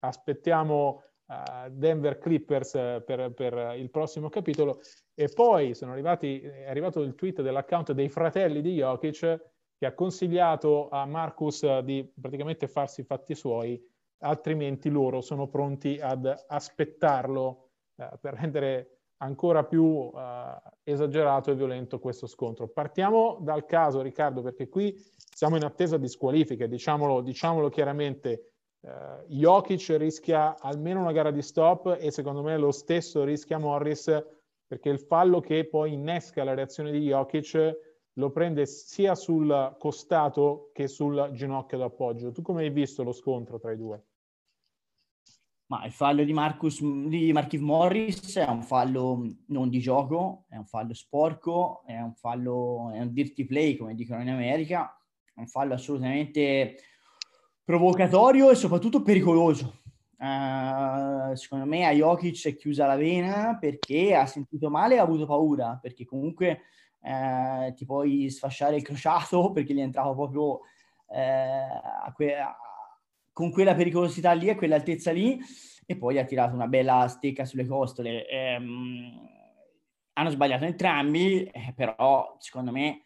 aspettiamo 0.00 1.02
uh, 1.26 1.70
Denver 1.70 2.18
Clippers 2.18 2.74
uh, 2.74 3.02
per, 3.04 3.32
per, 3.32 3.74
il 3.78 3.90
prossimo 3.90 4.28
capitolo. 4.28 4.80
E 5.14 5.28
poi 5.28 5.74
arrivati, 5.80 6.40
è 6.40 6.68
arrivato 6.68 7.00
il 7.00 7.14
tweet 7.14 7.40
dell'account 7.40 7.92
dei 7.92 8.10
fratelli 8.10 8.60
di 8.60 8.74
Jokic 8.74 9.50
che 9.78 9.86
ha 9.86 9.94
consigliato 9.94 10.88
a 10.90 11.06
Marcus 11.06 11.78
di 11.78 12.12
praticamente 12.20 12.68
farsi 12.68 13.00
i 13.00 13.04
fatti 13.04 13.34
suoi 13.34 13.82
altrimenti 14.22 14.88
loro 14.88 15.20
sono 15.20 15.48
pronti 15.48 15.98
ad 16.00 16.44
aspettarlo 16.46 17.70
eh, 17.96 18.08
per 18.20 18.34
rendere 18.34 19.01
ancora 19.22 19.64
più 19.64 20.10
eh, 20.14 20.62
esagerato 20.82 21.50
e 21.50 21.54
violento 21.54 21.98
questo 21.98 22.26
scontro. 22.26 22.68
Partiamo 22.68 23.38
dal 23.40 23.64
caso, 23.64 24.02
Riccardo, 24.02 24.42
perché 24.42 24.68
qui 24.68 24.94
siamo 25.16 25.56
in 25.56 25.64
attesa 25.64 25.96
di 25.96 26.08
squalifiche, 26.08 26.68
diciamolo, 26.68 27.20
diciamolo 27.20 27.68
chiaramente. 27.68 28.50
Eh, 28.80 29.24
Jokic 29.28 29.94
rischia 29.96 30.58
almeno 30.58 31.00
una 31.00 31.12
gara 31.12 31.30
di 31.30 31.42
stop 31.42 31.96
e 32.00 32.10
secondo 32.10 32.42
me 32.42 32.56
lo 32.56 32.72
stesso 32.72 33.22
rischia 33.22 33.58
Morris 33.58 34.24
perché 34.66 34.88
il 34.88 34.98
fallo 34.98 35.40
che 35.40 35.68
poi 35.68 35.92
innesca 35.92 36.42
la 36.42 36.54
reazione 36.54 36.90
di 36.90 37.00
Jokic 37.00 37.78
lo 38.14 38.30
prende 38.30 38.66
sia 38.66 39.14
sul 39.14 39.76
costato 39.78 40.70
che 40.72 40.88
sul 40.88 41.30
ginocchio 41.32 41.78
d'appoggio. 41.78 42.32
Tu 42.32 42.42
come 42.42 42.62
hai 42.62 42.70
visto 42.70 43.02
lo 43.02 43.12
scontro 43.12 43.58
tra 43.58 43.70
i 43.70 43.76
due? 43.76 44.02
Ma 45.66 45.84
il 45.86 45.92
fallo 45.92 46.22
di 46.24 46.32
Marcus 46.32 46.82
di 46.82 47.32
Marquise 47.32 47.64
Morris 47.64 48.36
è 48.36 48.48
un 48.48 48.62
fallo 48.62 49.26
non 49.46 49.70
di 49.70 49.80
gioco, 49.80 50.44
è 50.48 50.56
un 50.56 50.66
fallo 50.66 50.92
sporco, 50.92 51.82
è 51.86 51.98
un 51.98 52.14
fallo, 52.14 52.90
è 52.92 53.00
un 53.00 53.12
dirty 53.12 53.44
play, 53.44 53.76
come 53.76 53.94
dicono 53.94 54.20
in 54.20 54.28
America, 54.28 54.94
è 55.34 55.40
un 55.40 55.46
fallo 55.46 55.74
assolutamente 55.74 56.76
provocatorio 57.64 58.50
e 58.50 58.54
soprattutto 58.54 59.02
pericoloso. 59.02 59.80
Uh, 60.18 61.34
secondo 61.34 61.64
me 61.64 61.84
a 61.84 61.90
Jokic 61.90 62.46
è 62.46 62.56
chiusa 62.56 62.86
la 62.86 62.94
vena 62.94 63.56
perché 63.58 64.14
ha 64.14 64.24
sentito 64.26 64.70
male 64.70 64.94
e 64.94 64.98
ha 64.98 65.02
avuto 65.02 65.26
paura, 65.26 65.78
perché 65.80 66.04
comunque 66.04 66.60
uh, 67.00 67.72
ti 67.74 67.84
puoi 67.84 68.30
sfasciare 68.30 68.76
il 68.76 68.82
crociato 68.82 69.50
perché 69.52 69.74
gli 69.74 69.80
entrava 69.80 70.12
proprio 70.12 70.60
uh, 71.06 72.12
que- 72.14 72.36
con 73.32 73.50
quella 73.50 73.74
pericolosità 73.74 74.32
lì 74.32 74.48
e 74.48 74.54
quell'altezza 74.54 75.10
lì 75.12 75.38
e 75.86 75.96
poi 75.96 76.18
ha 76.18 76.24
tirato 76.24 76.54
una 76.54 76.68
bella 76.68 77.06
stecca 77.08 77.44
sulle 77.44 77.66
costole. 77.66 78.26
Ehm, 78.28 79.28
hanno 80.14 80.30
sbagliato 80.30 80.64
entrambi, 80.64 81.44
eh, 81.44 81.72
però 81.74 82.36
secondo 82.38 82.70
me 82.70 83.02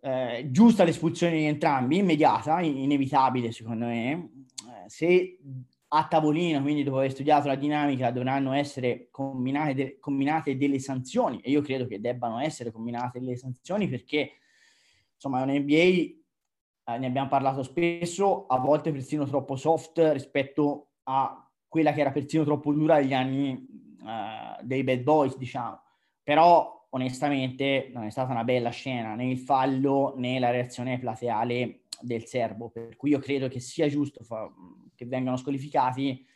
eh, 0.00 0.48
giusta 0.50 0.84
l'espulsione 0.84 1.36
di 1.36 1.44
entrambi, 1.44 1.98
immediata, 1.98 2.60
inevitabile 2.60 3.52
secondo 3.52 3.86
me. 3.86 4.30
Eh, 4.68 4.88
se 4.88 5.38
a 5.94 6.06
tavolino, 6.06 6.62
quindi 6.62 6.82
dopo 6.82 6.98
aver 6.98 7.10
studiato 7.10 7.48
la 7.48 7.54
dinamica, 7.54 8.10
dovranno 8.10 8.52
essere 8.52 9.08
combinate, 9.10 9.74
de- 9.74 9.98
combinate 10.00 10.56
delle 10.56 10.78
sanzioni 10.78 11.40
e 11.40 11.50
io 11.50 11.60
credo 11.60 11.86
che 11.86 12.00
debbano 12.00 12.40
essere 12.40 12.72
combinate 12.72 13.20
delle 13.20 13.36
sanzioni 13.36 13.88
perché 13.88 14.32
insomma 15.14 15.40
è 15.40 15.42
un 15.42 15.62
NBA 15.62 16.21
eh, 16.84 16.98
ne 16.98 17.06
abbiamo 17.06 17.28
parlato 17.28 17.62
spesso, 17.62 18.46
a 18.46 18.58
volte 18.58 18.92
persino 18.92 19.26
troppo 19.26 19.56
soft 19.56 19.98
rispetto 20.12 20.88
a 21.04 21.48
quella 21.68 21.92
che 21.92 22.00
era 22.00 22.12
persino 22.12 22.44
troppo 22.44 22.72
dura 22.72 22.96
degli 22.98 23.14
anni 23.14 23.52
eh, 23.52 24.62
dei 24.62 24.82
bad 24.82 25.00
boys, 25.02 25.36
diciamo. 25.36 25.80
Però 26.22 26.86
onestamente 26.90 27.90
non 27.92 28.04
è 28.04 28.10
stata 28.10 28.32
una 28.32 28.44
bella 28.44 28.70
scena 28.70 29.14
né 29.14 29.30
il 29.30 29.38
fallo 29.38 30.14
né 30.16 30.38
la 30.38 30.50
reazione 30.50 30.98
plateale 30.98 31.84
del 32.00 32.26
serbo, 32.26 32.68
per 32.68 32.96
cui 32.96 33.10
io 33.10 33.18
credo 33.18 33.48
che 33.48 33.60
sia 33.60 33.88
giusto 33.88 34.22
fa- 34.24 34.50
che 34.94 35.06
vengano 35.06 35.36
squalificati 35.36 36.26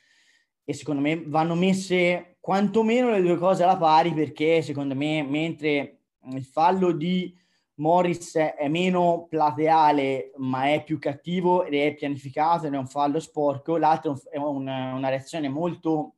e 0.64 0.72
secondo 0.72 1.00
me 1.00 1.22
vanno 1.26 1.54
messe 1.54 2.36
quantomeno 2.40 3.10
le 3.10 3.20
due 3.20 3.36
cose 3.36 3.62
alla 3.62 3.76
pari 3.76 4.12
perché 4.12 4.62
secondo 4.62 4.94
me 4.94 5.22
mentre 5.22 6.00
il 6.30 6.44
fallo 6.44 6.92
di 6.92 7.36
Morris 7.76 8.36
è 8.36 8.68
meno 8.68 9.26
plateale 9.28 10.32
ma 10.36 10.72
è 10.72 10.82
più 10.82 10.98
cattivo 10.98 11.64
ed 11.64 11.74
è 11.74 11.94
pianificato 11.94 12.66
ed 12.66 12.74
è 12.74 12.78
un 12.78 12.86
fallo 12.86 13.20
sporco, 13.20 13.76
l'altro 13.76 14.18
è 14.30 14.38
una, 14.38 14.94
una 14.94 15.08
reazione 15.08 15.48
molto 15.48 16.14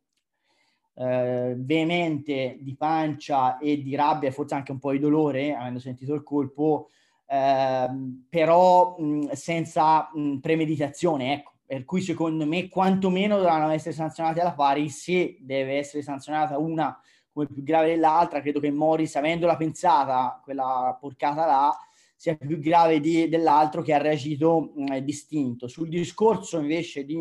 eh, 0.95 1.55
veemente 1.57 2.59
di 2.61 2.75
pancia 2.77 3.59
e 3.59 3.81
di 3.83 3.95
rabbia, 3.95 4.33
forse 4.33 4.55
anche 4.55 4.73
un 4.73 4.79
po' 4.79 4.93
di 4.93 4.99
dolore, 4.99 5.55
avendo 5.55 5.79
sentito 5.79 6.13
il 6.15 6.23
colpo, 6.23 6.89
eh, 7.27 7.89
però 8.29 8.97
mh, 8.99 9.31
senza 9.33 10.11
mh, 10.13 10.37
premeditazione, 10.39 11.35
ecco. 11.35 11.53
Per 11.69 11.85
cui 11.85 12.01
secondo 12.01 12.47
me 12.47 12.69
quantomeno 12.69 13.37
dovranno 13.37 13.69
essere 13.69 13.95
sanzionati 13.95 14.41
alla 14.41 14.55
pari, 14.55 14.89
se 14.89 15.37
deve 15.39 15.77
essere 15.77 16.03
sanzionata 16.03 16.57
una 16.57 16.99
come 17.39 17.47
più 17.47 17.63
grave 17.63 17.89
dell'altra, 17.89 18.41
credo 18.41 18.59
che 18.59 18.73
Morris, 18.73 19.15
avendola 19.15 19.57
pensata, 19.57 20.41
quella 20.43 20.97
porcata 21.01 21.47
là, 21.47 21.79
sia 22.17 22.35
più 22.35 22.59
grave 22.59 22.99
di, 22.99 23.29
dell'altro 23.29 23.81
che 23.83 23.95
ha 23.95 23.99
reagito 23.99 24.73
mh, 24.75 24.95
mm, 24.95 24.97
distinto. 24.99 25.69
Sul 25.69 25.89
discorso 25.89 26.59
invece 26.59 27.05
di, 27.05 27.21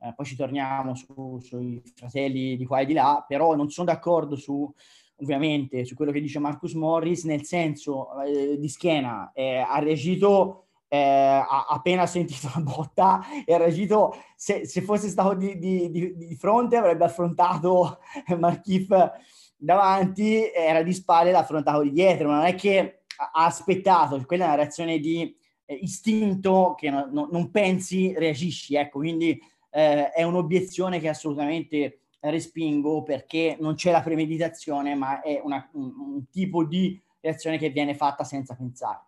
eh, 0.00 0.12
poi 0.14 0.26
ci 0.26 0.36
torniamo 0.36 0.94
su, 0.94 1.40
sui 1.42 1.82
fratelli 1.96 2.56
di 2.56 2.64
qua 2.64 2.80
e 2.80 2.86
di 2.86 2.92
là, 2.92 3.24
però 3.26 3.56
non 3.56 3.68
sono 3.68 3.88
d'accordo 3.88 4.36
su, 4.36 4.72
ovviamente, 5.16 5.84
su 5.84 5.96
quello 5.96 6.12
che 6.12 6.20
dice 6.20 6.38
Marcus 6.38 6.74
Morris, 6.74 7.24
nel 7.24 7.44
senso 7.44 8.22
eh, 8.22 8.58
di 8.60 8.68
schiena, 8.68 9.32
eh, 9.34 9.56
ha 9.56 9.78
reagito 9.80 10.67
eh, 10.88 11.44
appena 11.68 12.06
sentito 12.06 12.50
la 12.54 12.62
botta 12.62 13.20
e 13.44 13.58
reagito, 13.58 14.16
se, 14.34 14.66
se 14.66 14.80
fosse 14.80 15.08
stato 15.08 15.34
di, 15.34 15.58
di, 15.58 15.90
di, 15.90 16.16
di, 16.16 16.34
fronte 16.34 16.76
avrebbe 16.76 17.04
affrontato 17.04 17.98
Markif 18.38 19.12
davanti, 19.56 20.50
era 20.50 20.82
di 20.82 20.92
spalle, 20.92 21.30
l'ha 21.30 21.40
affrontato 21.40 21.82
di 21.82 21.92
dietro, 21.92 22.28
ma 22.28 22.36
non 22.36 22.46
è 22.46 22.54
che 22.54 23.02
ha 23.16 23.44
aspettato, 23.44 24.22
quella 24.24 24.44
è 24.44 24.46
una 24.48 24.56
reazione 24.56 24.98
di 24.98 25.36
eh, 25.66 25.74
istinto 25.74 26.74
che 26.76 26.88
no, 26.88 27.08
no, 27.10 27.28
non 27.30 27.50
pensi, 27.50 28.14
reagisci, 28.16 28.74
ecco, 28.76 28.98
quindi 28.98 29.38
eh, 29.70 30.10
è 30.10 30.22
un'obiezione 30.22 31.00
che 31.00 31.08
assolutamente 31.08 32.02
respingo 32.20 33.02
perché 33.02 33.56
non 33.60 33.74
c'è 33.74 33.90
la 33.90 34.02
premeditazione, 34.02 34.94
ma 34.94 35.20
è 35.20 35.40
una, 35.42 35.68
un, 35.74 35.92
un 35.98 36.28
tipo 36.30 36.64
di 36.64 37.00
reazione 37.20 37.58
che 37.58 37.70
viene 37.70 37.94
fatta 37.94 38.24
senza 38.24 38.54
pensare. 38.54 39.02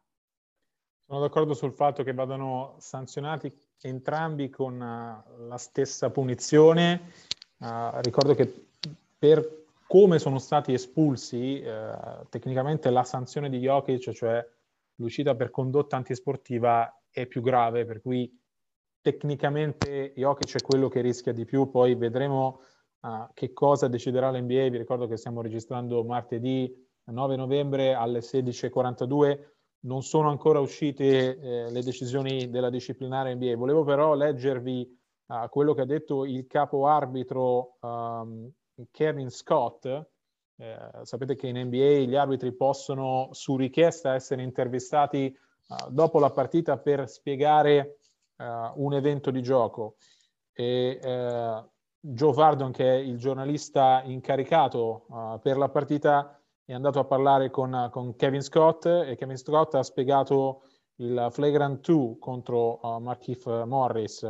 Sono 1.11 1.23
d'accordo 1.23 1.55
sul 1.55 1.73
fatto 1.73 2.05
che 2.05 2.15
vadano 2.15 2.77
sanzionati 2.79 3.53
entrambi 3.81 4.49
con 4.49 4.75
uh, 4.75 5.49
la 5.49 5.57
stessa 5.57 6.09
punizione. 6.11 7.11
Uh, 7.59 7.99
ricordo 7.99 8.37
che 8.37 8.69
per 9.19 9.65
come 9.89 10.21
sono 10.21 10.39
stati 10.39 10.73
espulsi, 10.73 11.61
eh, 11.61 11.93
tecnicamente 12.29 12.91
la 12.91 13.03
sanzione 13.03 13.51
di 13.51 13.59
Jokic, 13.59 14.13
cioè 14.13 14.49
l'uscita 14.95 15.35
per 15.35 15.51
condotta 15.51 15.97
antisportiva, 15.97 17.03
è 17.11 17.27
più 17.27 17.43
grave, 17.43 17.85
per 17.85 18.01
cui 18.01 18.33
tecnicamente 19.01 20.13
Jokic 20.15 20.59
è 20.59 20.63
quello 20.63 20.87
che 20.87 21.01
rischia 21.01 21.33
di 21.33 21.45
più, 21.45 21.71
poi 21.71 21.97
vedremo 21.97 22.61
uh, 23.01 23.27
che 23.35 23.53
cosa 23.53 23.89
deciderà 23.89 24.31
l'NBA, 24.31 24.69
vi 24.69 24.79
ricordo 24.79 25.09
che 25.09 25.17
stiamo 25.17 25.43
registrando 25.43 26.05
martedì 26.05 26.73
9 27.07 27.35
novembre 27.35 27.95
alle 27.95 28.21
16.42, 28.21 29.59
non 29.81 30.03
sono 30.03 30.29
ancora 30.29 30.61
uscite 30.61 31.39
eh, 31.39 31.71
le 31.71 31.83
decisioni 31.83 32.51
della 32.51 32.71
disciplinare 32.71 33.35
NBA, 33.35 33.57
volevo 33.57 33.85
però 33.85 34.15
leggervi 34.15 34.99
uh, 35.27 35.49
quello 35.49 35.73
che 35.73 35.83
ha 35.83 35.87
detto 35.87 36.25
il 36.25 36.47
capo 36.47 36.87
arbitro 36.87 37.77
um, 37.81 38.51
Kevin 38.91 39.31
Scott, 39.31 39.87
eh, 39.87 40.77
sapete 41.03 41.37
che 41.37 41.47
in 41.47 41.59
NBA 41.59 42.07
gli 42.07 42.17
arbitri 42.17 42.53
possono 42.53 43.29
su 43.33 43.57
richiesta 43.57 44.15
essere 44.15 44.43
intervistati 44.43 45.35
uh, 45.69 45.91
dopo 45.91 46.19
la 46.19 46.31
partita 46.31 46.77
per 46.77 47.09
spiegare 47.09 47.99
uh, 48.37 48.45
un 48.75 48.93
evento 48.93 49.31
di 49.31 49.43
gioco. 49.43 49.97
E 50.53 51.01
uh, 51.03 51.69
Joe 52.03 52.33
Vardon, 52.33 52.73
che 52.73 52.85
è 52.85 52.97
il 52.97 53.19
giornalista 53.19 54.03
incaricato 54.05 55.39
per 55.43 55.59
la 55.59 55.69
partita, 55.69 56.40
è 56.71 56.75
andato 56.75 57.01
a 57.01 57.05
parlare 57.05 57.51
con, 57.51 57.89
con, 57.91 58.15
Kevin 58.15 58.43
Scott 58.43 58.87
e 58.87 59.17
Kevin 59.17 59.37
Scott 59.37 59.75
ha 59.75 59.83
spiegato 59.83 60.63
il 60.97 61.27
flagrant 61.31 61.85
2 61.85 62.19
contro 62.21 62.79
uh, 62.81 63.01
Markif 63.01 63.65
Morris. 63.65 64.23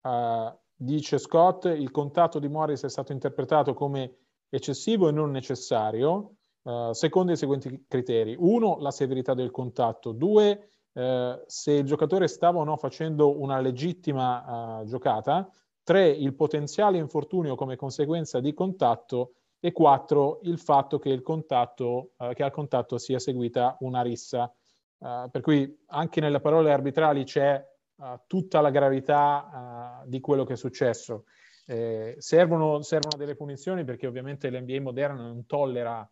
Uh, 0.00 0.50
dice 0.74 1.18
Scott, 1.18 1.66
il 1.66 1.90
contatto 1.90 2.38
di 2.38 2.48
Morris 2.48 2.84
è 2.84 2.88
stato 2.88 3.12
interpretato 3.12 3.74
come 3.74 4.16
eccessivo 4.48 5.08
e 5.08 5.12
non 5.12 5.30
necessario, 5.30 6.36
uh, 6.62 6.92
secondo 6.92 7.32
i 7.32 7.36
seguenti 7.36 7.84
criteri. 7.86 8.34
Uno, 8.38 8.78
la 8.80 8.90
severità 8.90 9.34
del 9.34 9.50
contatto. 9.50 10.12
Due, 10.12 10.70
uh, 10.92 11.42
se 11.44 11.72
il 11.72 11.84
giocatore 11.84 12.28
stava 12.28 12.60
o 12.60 12.64
no 12.64 12.78
facendo 12.78 13.38
una 13.38 13.60
legittima 13.60 14.80
uh, 14.80 14.84
giocata. 14.86 15.50
Tre, 15.82 16.08
il 16.08 16.34
potenziale 16.34 16.96
infortunio 16.96 17.56
come 17.56 17.76
conseguenza 17.76 18.40
di 18.40 18.54
contatto. 18.54 19.34
E 19.64 19.72
quattro, 19.72 20.40
il 20.42 20.58
fatto 20.58 20.98
che, 20.98 21.08
il 21.08 21.22
contatto, 21.22 22.12
che 22.34 22.42
al 22.42 22.50
contatto 22.50 22.98
sia 22.98 23.18
seguita 23.18 23.78
una 23.80 24.02
rissa. 24.02 24.54
per 24.98 25.40
cui 25.40 25.84
anche 25.86 26.20
nelle 26.20 26.40
parole 26.40 26.70
arbitrali 26.70 27.24
c'è 27.24 27.64
uh, 27.96 28.20
tutta 28.26 28.60
la 28.60 28.70
gravità 28.70 30.02
uh, 30.02 30.08
di 30.08 30.20
quello 30.20 30.44
che 30.44 30.54
è 30.54 30.56
successo. 30.56 31.24
Eh, 31.66 32.16
servono, 32.18 32.82
servono, 32.82 33.16
delle 33.16 33.36
punizioni 33.36 33.84
perché 33.84 34.06
ovviamente 34.06 34.50
l'NBA 34.50 34.82
moderna 34.82 35.22
non 35.22 35.46
tollera 35.46 36.06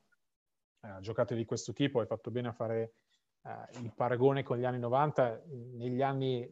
uh, 0.80 1.00
giocate 1.00 1.34
di 1.34 1.44
questo 1.44 1.72
tipo, 1.72 2.00
hai 2.00 2.06
fatto 2.06 2.30
bene 2.30 2.48
a 2.48 2.52
fare 2.52 2.94
il 3.80 3.92
paragone 3.92 4.44
con 4.44 4.56
gli 4.56 4.64
anni 4.64 4.78
90, 4.78 5.42
negli 5.72 6.00
anni 6.00 6.48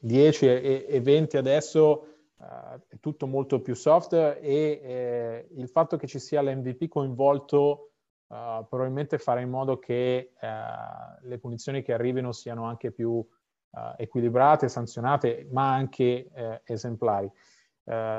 10 0.00 0.46
e, 0.46 0.86
e, 0.88 1.00
20 1.00 1.36
adesso 1.36 2.15
uh, 2.38 2.80
è 2.88 2.98
tutto 3.00 3.26
molto 3.26 3.60
più 3.60 3.74
soft 3.74 4.12
e 4.12 4.38
eh, 4.40 5.48
il 5.52 5.68
fatto 5.68 5.96
che 5.96 6.06
ci 6.06 6.18
sia 6.18 6.42
l'MVP 6.42 6.88
coinvolto 6.88 7.92
uh, 8.28 8.66
probabilmente 8.68 9.18
farà 9.18 9.40
in 9.40 9.50
modo 9.50 9.78
che 9.78 10.32
uh, 10.40 11.26
le 11.26 11.38
punizioni 11.38 11.82
che 11.82 11.92
arrivino 11.92 12.32
siano 12.32 12.64
anche 12.64 12.90
più 12.90 13.24
equilibrate, 13.98 14.70
sanzionate, 14.70 15.48
ma 15.50 15.74
anche 15.74 16.30
esemplari. 16.64 17.30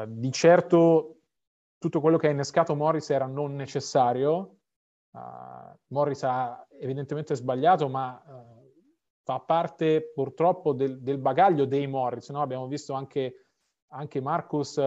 di 0.07 0.31
certo 0.31 1.21
tutto 1.79 1.99
quello 1.99 2.17
che 2.17 2.27
ha 2.27 2.29
innescato 2.29 2.75
Morris 2.75 3.09
era 3.09 3.25
non 3.25 3.55
necessario. 3.55 4.57
Morris 5.87 6.21
ha 6.21 6.63
evidentemente 6.79 7.33
sbagliato, 7.33 7.89
ma 7.89 8.21
fa 9.23 9.39
parte 9.39 10.11
purtroppo 10.13 10.73
del, 10.73 11.01
del 11.01 11.17
bagaglio 11.17 11.65
dei 11.65 11.87
Morris. 11.87 12.29
No? 12.29 12.41
Abbiamo 12.41 12.67
visto 12.67 12.93
anche 12.93 13.46
anche 13.89 14.21
Marcus 14.21 14.79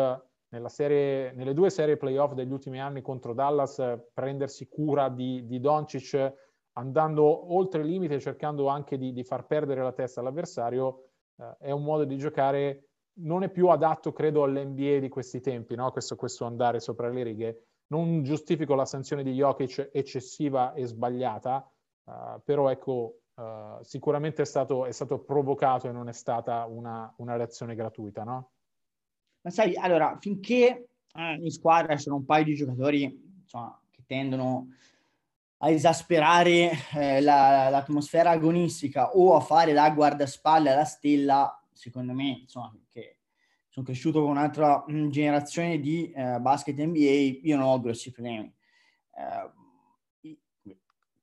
serie, 0.67 1.33
nelle 1.33 1.55
due 1.55 1.71
serie 1.71 1.97
playoff 1.97 2.33
degli 2.33 2.51
ultimi 2.51 2.81
anni 2.81 3.03
contro 3.03 3.35
Dallas 3.35 3.83
prendersi 4.13 4.67
cura 4.67 5.09
di, 5.09 5.47
di 5.47 5.61
Doncic 5.61 6.33
andando 6.73 7.55
oltre 7.55 7.83
il 7.83 7.89
limite 7.89 8.19
cercando 8.21 8.69
anche 8.69 8.97
di, 8.99 9.13
di 9.13 9.25
far 9.25 9.47
perdere 9.47 9.83
la 9.83 9.93
testa 9.93 10.21
all'avversario 10.21 11.11
eh, 11.37 11.57
è 11.59 11.71
un 11.71 11.83
modo 11.83 12.05
di 12.05 12.17
giocare 12.17 12.87
non 13.21 13.43
è 13.43 13.51
più 13.51 13.69
adatto 13.69 14.13
credo 14.13 14.43
all'NBA 14.43 14.99
di 14.99 15.09
questi 15.09 15.41
tempi 15.41 15.75
no? 15.75 15.91
questo, 15.91 16.17
questo 16.17 16.45
andare 16.45 16.81
sopra 16.81 17.09
le 17.09 17.23
righe 17.23 17.65
non 17.89 18.23
giustifico 18.23 18.75
la 18.75 18.85
sanzione 18.85 19.23
di 19.23 19.33
Jokic 19.33 19.91
eccessiva 19.93 20.73
e 20.75 20.87
sbagliata 20.87 21.69
uh, 22.05 22.41
però 22.45 22.71
ecco 22.71 23.21
uh, 23.35 23.83
sicuramente 23.83 24.43
è 24.43 24.45
stato, 24.45 24.87
è 24.87 24.93
stato, 24.93 25.19
provocato 25.21 25.89
e 25.89 25.93
non 25.93 26.09
è 26.09 26.13
stata 26.13 26.67
una, 26.67 27.13
una 27.19 27.37
reazione 27.37 27.75
gratuita 27.75 28.23
no? 28.23 28.53
Ma 29.43 29.51
sai, 29.51 29.75
allora, 29.77 30.17
finché 30.21 30.89
eh, 31.15 31.35
in 31.41 31.51
squadra 31.51 31.97
sono 31.97 32.17
un 32.17 32.25
paio 32.25 32.45
di 32.45 32.55
giocatori 32.55 33.03
insomma, 33.43 33.81
che 33.91 34.03
tendono 34.07 34.69
a 35.63 35.71
esasperare 35.71 36.71
eh, 36.95 37.21
la, 37.21 37.69
l'atmosfera 37.69 38.31
agonistica 38.31 39.11
o 39.11 39.35
a 39.35 39.41
fare 39.41 39.73
da 39.73 39.91
guardaspalle 39.91 40.71
alla 40.71 40.85
stella, 40.85 41.63
secondo 41.73 42.13
me, 42.13 42.41
insomma, 42.43 42.75
che 42.89 43.19
sono 43.69 43.85
cresciuto 43.85 44.21
con 44.21 44.31
un'altra 44.31 44.85
mh, 44.87 44.95
mm, 44.95 45.09
generazione 45.11 45.81
di 45.81 46.11
eh, 46.11 46.39
basket 46.41 46.77
NBA, 46.79 47.41
io 47.43 47.57
non 47.57 47.67
ho 47.67 47.81
grossi 47.81 48.11
problemi. 48.11 48.53
Eh, 49.15 50.39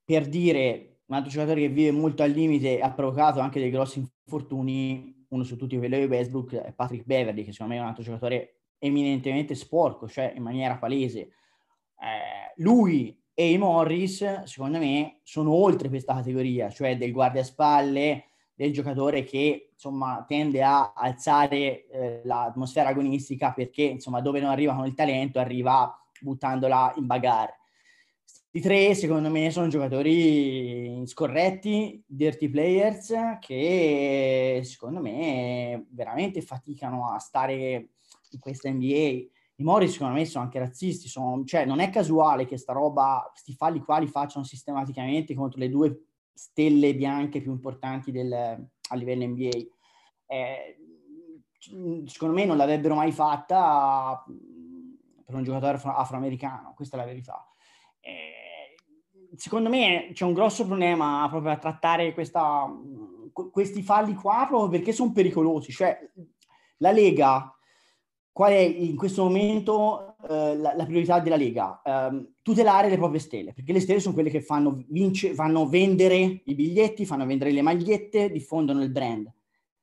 per 0.04 0.26
dire, 0.26 1.00
un 1.06 1.16
altro 1.16 1.30
giocatore 1.30 1.60
che 1.60 1.68
vive 1.68 1.90
molto 1.90 2.22
al 2.22 2.30
limite 2.30 2.80
ha 2.80 2.92
provocato 2.92 3.40
anche 3.40 3.60
dei 3.60 3.70
grossi 3.70 3.98
infortuni 3.98 5.17
uno 5.28 5.42
su 5.44 5.56
tutti 5.56 5.76
quelli 5.76 5.98
di 5.98 6.06
Westbrook 6.06 6.54
è 6.54 6.72
Patrick 6.72 7.04
Beverly, 7.04 7.44
che 7.44 7.52
secondo 7.52 7.74
me 7.74 7.78
è 7.78 7.82
un 7.82 7.88
altro 7.88 8.02
giocatore 8.02 8.60
eminentemente 8.78 9.54
sporco, 9.54 10.08
cioè 10.08 10.32
in 10.34 10.42
maniera 10.42 10.76
palese. 10.76 11.20
Eh, 11.20 12.52
lui 12.56 13.16
e 13.34 13.52
i 13.52 13.58
Morris, 13.58 14.42
secondo 14.44 14.78
me, 14.78 15.20
sono 15.22 15.52
oltre 15.52 15.88
questa 15.88 16.14
categoria, 16.14 16.70
cioè 16.70 16.96
del 16.96 17.12
guardiaspalle, 17.12 18.24
del 18.58 18.72
giocatore 18.72 19.22
che 19.22 19.70
insomma 19.72 20.24
tende 20.26 20.64
a 20.64 20.92
alzare 20.92 21.86
eh, 21.86 22.20
l'atmosfera 22.24 22.88
agonistica 22.88 23.52
perché 23.52 23.82
insomma 23.82 24.20
dove 24.20 24.40
non 24.40 24.50
arriva 24.50 24.74
con 24.74 24.84
il 24.84 24.94
talento 24.94 25.38
arriva 25.38 25.96
buttandola 26.20 26.92
in 26.96 27.06
bagarre. 27.06 27.57
I 28.50 28.60
tre, 28.60 28.94
secondo 28.94 29.28
me, 29.28 29.50
sono 29.50 29.68
giocatori 29.68 31.02
scorretti, 31.06 32.02
dirty 32.06 32.48
players, 32.48 33.12
che 33.40 34.62
secondo 34.64 35.00
me 35.00 35.86
veramente 35.90 36.40
faticano 36.40 37.12
a 37.12 37.18
stare 37.18 37.90
in 38.30 38.38
questa 38.40 38.70
NBA. 38.70 38.86
I 38.86 39.62
Mori, 39.62 39.88
secondo 39.88 40.14
me, 40.14 40.24
sono 40.24 40.44
anche 40.44 40.58
razzisti. 40.58 41.08
Sono, 41.08 41.44
cioè, 41.44 41.66
non 41.66 41.80
è 41.80 41.90
casuale 41.90 42.46
che 42.46 42.56
sta 42.56 42.72
roba, 42.72 43.26
questi 43.30 43.52
falli 43.52 43.80
qua 43.80 43.98
li 43.98 44.06
facciano 44.06 44.44
sistematicamente 44.44 45.34
contro 45.34 45.58
le 45.58 45.68
due 45.68 46.04
stelle 46.32 46.94
bianche 46.94 47.42
più 47.42 47.52
importanti 47.52 48.10
del, 48.10 48.32
a 48.32 48.94
livello 48.96 49.26
NBA. 49.26 49.58
Eh, 50.26 50.76
secondo 52.06 52.34
me 52.34 52.44
non 52.46 52.56
l'avrebbero 52.56 52.94
mai 52.94 53.12
fatta 53.12 54.24
per 55.24 55.34
un 55.34 55.42
giocatore 55.42 55.76
afro- 55.76 55.94
afroamericano, 55.94 56.72
questa 56.74 56.96
è 56.96 57.00
la 57.00 57.06
verità. 57.06 57.47
Eh, 58.08 59.36
secondo 59.36 59.68
me 59.68 60.10
c'è 60.14 60.24
un 60.24 60.32
grosso 60.32 60.66
problema 60.66 61.26
proprio 61.28 61.52
a 61.52 61.58
trattare 61.58 62.14
questa, 62.14 62.66
questi 63.32 63.82
falli 63.82 64.14
qua 64.14 64.46
proprio 64.48 64.70
perché 64.70 64.92
sono 64.92 65.12
pericolosi. 65.12 65.70
Cioè, 65.72 65.98
la 66.78 66.90
Lega, 66.90 67.54
qual 68.32 68.52
è 68.52 68.58
in 68.58 68.96
questo 68.96 69.24
momento 69.24 70.16
eh, 70.28 70.56
la, 70.56 70.74
la, 70.74 70.86
priorità 70.86 71.20
della 71.20 71.36
Lega? 71.36 71.82
Eh, 71.82 72.32
tutelare 72.42 72.88
le 72.88 72.96
proprie 72.96 73.20
stelle, 73.20 73.52
perché 73.52 73.72
le 73.72 73.80
stelle 73.80 74.00
sono 74.00 74.14
quelle 74.14 74.30
che 74.30 74.40
fanno, 74.40 74.82
vince, 74.88 75.34
fanno 75.34 75.68
vendere 75.68 76.40
i 76.44 76.54
biglietti, 76.54 77.04
fanno 77.04 77.26
vendere 77.26 77.50
le 77.50 77.62
magliette, 77.62 78.30
diffondono 78.30 78.82
il 78.82 78.90
brand. 78.90 79.30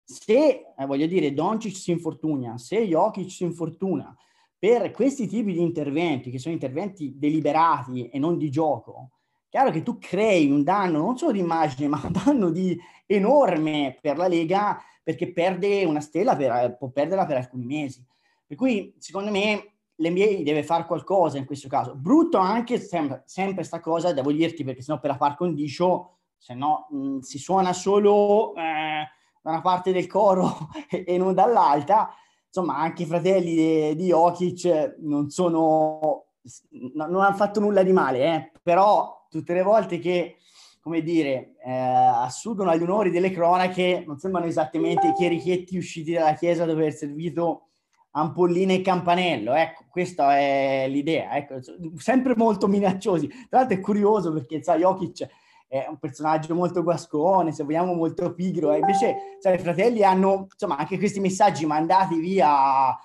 Se, 0.03 0.73
eh, 0.77 0.85
voglio 0.85 1.05
dire, 1.05 1.33
Doncic 1.33 1.75
si 1.75 1.91
infortuna, 1.91 2.57
se 2.57 2.81
Jokic 2.81 3.29
si 3.29 3.43
infortuna, 3.43 4.15
per 4.58 4.91
questi 4.91 5.28
tipi 5.28 5.54
di 5.54 5.62
interventi, 5.62 6.32
che 6.32 6.39
sono 6.39 6.54
interventi 6.54 7.13
deliberati 7.18 8.10
e 8.10 8.20
non 8.20 8.38
di 8.38 8.50
gioco, 8.50 9.12
chiaro 9.50 9.72
che 9.72 9.84
tu 9.84 9.98
crei 9.98 10.50
un 10.50 10.63
danno 10.63 11.00
non 11.00 11.18
solo 11.18 11.32
di 11.32 11.39
immagine, 11.39 11.88
ma 11.89 12.02
un 12.04 12.12
danno 12.12 12.50
di 12.50 12.78
enorme 13.06 13.98
per 14.02 14.18
la 14.18 14.28
Lega, 14.28 14.82
perché 15.04 15.32
perde 15.32 15.86
una 15.86 16.02
stella, 16.02 16.36
per, 16.36 16.76
può 16.78 16.89
perderla 16.89 17.26
per 17.26 17.38
alcuni 17.38 17.65
mesi. 17.65 18.04
Per 18.46 18.58
cui, 18.58 18.96
secondo 18.98 19.32
me, 19.32 19.76
l'NBA 19.96 20.44
deve 20.44 20.63
fare 20.63 20.86
qualcosa 20.86 21.38
in 21.38 21.46
questo 21.46 21.68
caso. 21.68 21.96
Brutto 21.96 22.38
anche 22.38 22.80
sempre, 22.80 23.24
sempre 23.26 23.63
sta 23.63 23.80
cosa, 23.80 24.13
devo 24.13 24.32
dirti, 24.32 24.63
perché 24.63 24.82
sennò 24.82 25.00
per 25.00 25.12
la 25.12 25.18
par 25.18 25.36
condicio, 25.36 26.18
se 26.38 26.54
mh, 26.54 27.20
si 27.20 27.38
suona 27.38 27.72
solo 27.72 28.54
eh, 28.56 29.08
da 29.41 29.50
una 29.50 29.62
parte 29.62 29.91
del 29.91 30.08
coro 30.08 30.70
e 30.89 31.18
non 31.18 31.34
dall'altra, 31.34 32.10
insomma, 32.56 32.78
anche 32.78 33.04
i 33.04 33.06
fratelli 33.06 33.54
di, 33.54 33.96
di 33.96 34.06
Jokic 34.08 34.96
non 35.00 35.30
sono, 35.30 36.28
no, 36.94 37.06
non 37.08 37.22
hanno 37.22 37.36
fatto 37.36 37.60
nulla 37.60 37.84
di 37.84 37.91
male, 37.91 38.20
eh? 38.24 38.52
però 38.63 39.26
tutte 39.30 39.54
le 39.54 39.62
volte 39.62 40.00
che, 40.00 40.38
come 40.80 41.02
dire, 41.02 41.56
eh, 41.65 41.72
assurgono 41.74 42.70
agli 42.70 42.84
onori 42.84 43.12
delle 43.12 43.32
cronache, 43.32 44.06
non 44.08 44.18
sembrano 44.20 44.46
esattamente 44.46 45.08
i 45.08 45.13
chierichetti 45.13 45.76
usciti 45.76 46.13
dalla 46.13 46.34
chiesa 46.36 46.63
dopo 46.63 46.80
aver 46.80 46.94
servito 46.94 47.62
ampolline 48.12 48.76
e 48.76 48.82
campanello, 48.82 49.54
ecco, 49.54 49.84
questa 49.89 50.38
è 50.38 50.86
l'idea, 50.88 51.36
ecco, 51.36 51.56
sempre 51.98 52.38
molto 52.38 52.68
minacciosi. 52.68 53.28
Tra 53.50 53.60
l'altro 53.60 53.76
è 53.76 53.82
curioso 53.82 54.32
perché, 54.32 54.63
sai, 54.63 54.80
Jokic 54.80 55.28
è 55.67 55.86
un 55.89 55.97
personaggio 55.97 56.54
molto 56.54 56.84
guascone, 56.84 57.51
se 57.51 57.63
vogliamo 57.63 57.93
molto 57.93 58.34
pigro, 58.34 58.71
e 58.71 58.80
invece 58.80 59.38
cioè, 59.41 59.54
i 59.54 59.60
fratelli 59.60 60.04
hanno 60.04 60.47
insomma 60.51 60.78
anche 60.78 60.97
questi 60.97 61.19
messaggi 61.19 61.65
mandati 61.65 62.19
via 62.19 62.97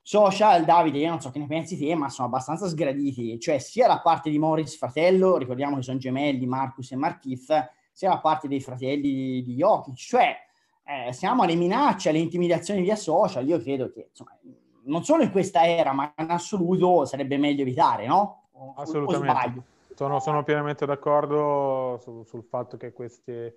social, 0.00 0.64
Davide, 0.64 0.98
io 0.98 1.08
non 1.08 1.20
so 1.20 1.30
che 1.30 1.38
ne 1.38 1.46
pensi 1.46 1.76
te, 1.76 1.94
ma 1.94 2.08
sono 2.08 2.28
abbastanza 2.28 2.68
sgraditi, 2.68 3.40
cioè 3.40 3.58
sia 3.58 3.88
la 3.88 4.00
parte 4.00 4.30
di 4.30 4.38
Morris 4.38 4.76
fratello, 4.76 5.36
ricordiamo 5.36 5.76
che 5.76 5.82
sono 5.82 5.98
gemelli 5.98 6.46
Marcus 6.46 6.92
e 6.92 6.96
Markif, 6.96 7.70
sia 7.92 8.10
la 8.10 8.20
parte 8.20 8.46
dei 8.46 8.60
fratelli 8.60 9.42
di 9.42 9.54
Jokic, 9.54 9.96
cioè 9.96 10.36
eh, 10.84 11.12
siamo 11.12 11.42
alle 11.42 11.56
minacce, 11.56 12.10
alle 12.10 12.18
intimidazioni 12.18 12.82
via 12.82 12.94
social, 12.94 13.46
io 13.48 13.58
credo 13.58 13.90
che 13.90 14.06
insomma, 14.10 14.38
non 14.84 15.02
solo 15.02 15.24
in 15.24 15.32
questa 15.32 15.66
era, 15.66 15.92
ma 15.92 16.12
in 16.16 16.30
assoluto 16.30 17.04
sarebbe 17.04 17.36
meglio 17.36 17.62
evitare, 17.62 18.06
no? 18.06 18.48
O, 18.52 18.74
Assolutamente. 18.76 19.74
Sono, 19.96 20.20
sono, 20.20 20.44
pienamente 20.44 20.84
d'accordo 20.84 21.96
su, 22.02 22.22
sul 22.22 22.44
fatto 22.44 22.76
che 22.76 22.92
queste, 22.92 23.56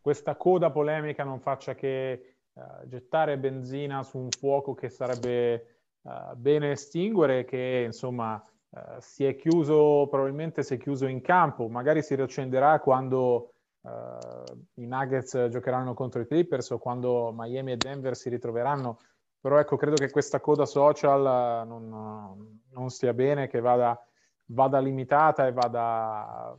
questa 0.00 0.36
coda 0.36 0.70
polemica 0.70 1.24
non 1.24 1.40
faccia 1.40 1.74
che 1.74 2.36
uh, 2.52 2.86
gettare 2.86 3.36
benzina 3.38 4.04
su 4.04 4.16
un 4.16 4.30
fuoco 4.30 4.74
che 4.74 4.88
sarebbe 4.88 5.78
uh, 6.02 6.36
bene 6.36 6.70
estinguere, 6.70 7.44
che 7.44 7.82
insomma 7.86 8.40
uh, 8.68 8.78
si 9.00 9.24
è 9.24 9.34
chiuso, 9.34 10.06
probabilmente 10.08 10.62
si 10.62 10.74
è 10.74 10.78
chiuso 10.78 11.06
in 11.06 11.20
campo, 11.22 11.68
magari 11.68 12.02
si 12.02 12.14
riaccenderà 12.14 12.78
quando 12.78 13.54
i 14.74 14.86
Nuggets 14.86 15.48
giocheranno 15.48 15.94
contro 15.94 16.20
i 16.20 16.26
Clippers 16.26 16.68
o 16.68 16.78
quando 16.78 17.32
Miami 17.34 17.72
e 17.72 17.78
Denver 17.78 18.14
si 18.14 18.28
ritroveranno. 18.28 18.98
Però 19.40 19.58
ecco, 19.58 19.76
credo 19.76 19.96
che 19.96 20.10
questa 20.10 20.38
coda 20.38 20.66
social 20.66 21.66
non, 21.66 22.60
non 22.72 22.90
stia 22.90 23.14
bene, 23.14 23.46
che 23.46 23.58
vada 23.60 23.98
vada 24.52 24.78
limitata 24.78 25.46
e 25.46 25.52
vada, 25.52 26.56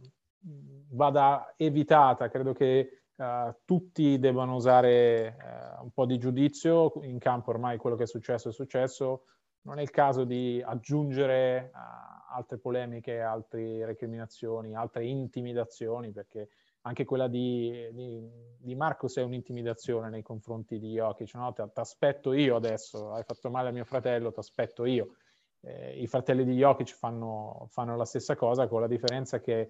vada 0.90 1.54
evitata. 1.58 2.30
Credo 2.30 2.54
che 2.54 3.04
uh, 3.16 3.56
tutti 3.66 4.20
debbano 4.20 4.56
usare 4.56 5.38
uh, 5.38 5.84
un 5.84 5.92
po' 5.92 6.06
di 6.06 6.18
giudizio 6.18 6.94
in 7.04 7.20
campo, 7.20 7.52
ormai 7.52 7.78
quello 7.78 7.96
che 7.96 8.04
è 8.04 8.08
successo 8.08 8.50
è 8.50 8.54
successo. 8.54 9.26
Non 9.64 9.78
è 9.78 9.82
il 9.82 9.92
caso 9.92 10.24
di 10.24 10.62
aggiungere 10.66 11.72
uh, 11.74 12.34
altre 12.34 12.58
polemiche, 12.58 13.22
altre 13.22 13.86
recriminazioni, 13.86 14.74
altre 14.74 15.06
intimidazioni, 15.06 16.12
perché 16.12 16.50
anche 16.84 17.06
quella 17.06 17.28
di, 17.28 17.90
di, 17.92 18.28
di 18.58 18.74
Marcos 18.74 19.18
è 19.18 19.22
un'intimidazione 19.22 20.10
nei 20.10 20.24
confronti 20.24 20.80
di 20.80 20.94
Jokic, 20.94 21.36
no? 21.36 21.54
Ti 21.54 21.62
aspetto 21.76 22.34
io 22.34 22.56
adesso, 22.56 23.12
hai 23.12 23.24
fatto 23.24 23.52
male 23.52 23.70
a 23.70 23.72
mio 23.72 23.86
fratello, 23.86 24.32
ti 24.32 24.40
aspetto 24.40 24.86
io. 24.86 25.18
Eh, 25.62 26.02
I 26.02 26.08
fratelli 26.08 26.44
di 26.44 26.56
Jokic 26.56 26.96
fanno, 26.96 27.68
fanno, 27.70 27.96
la 27.96 28.06
stessa 28.06 28.36
cosa, 28.36 28.68
con 28.68 28.82
la 28.82 28.88
differenza 28.88 29.40
che 29.40 29.60
eh, 29.62 29.70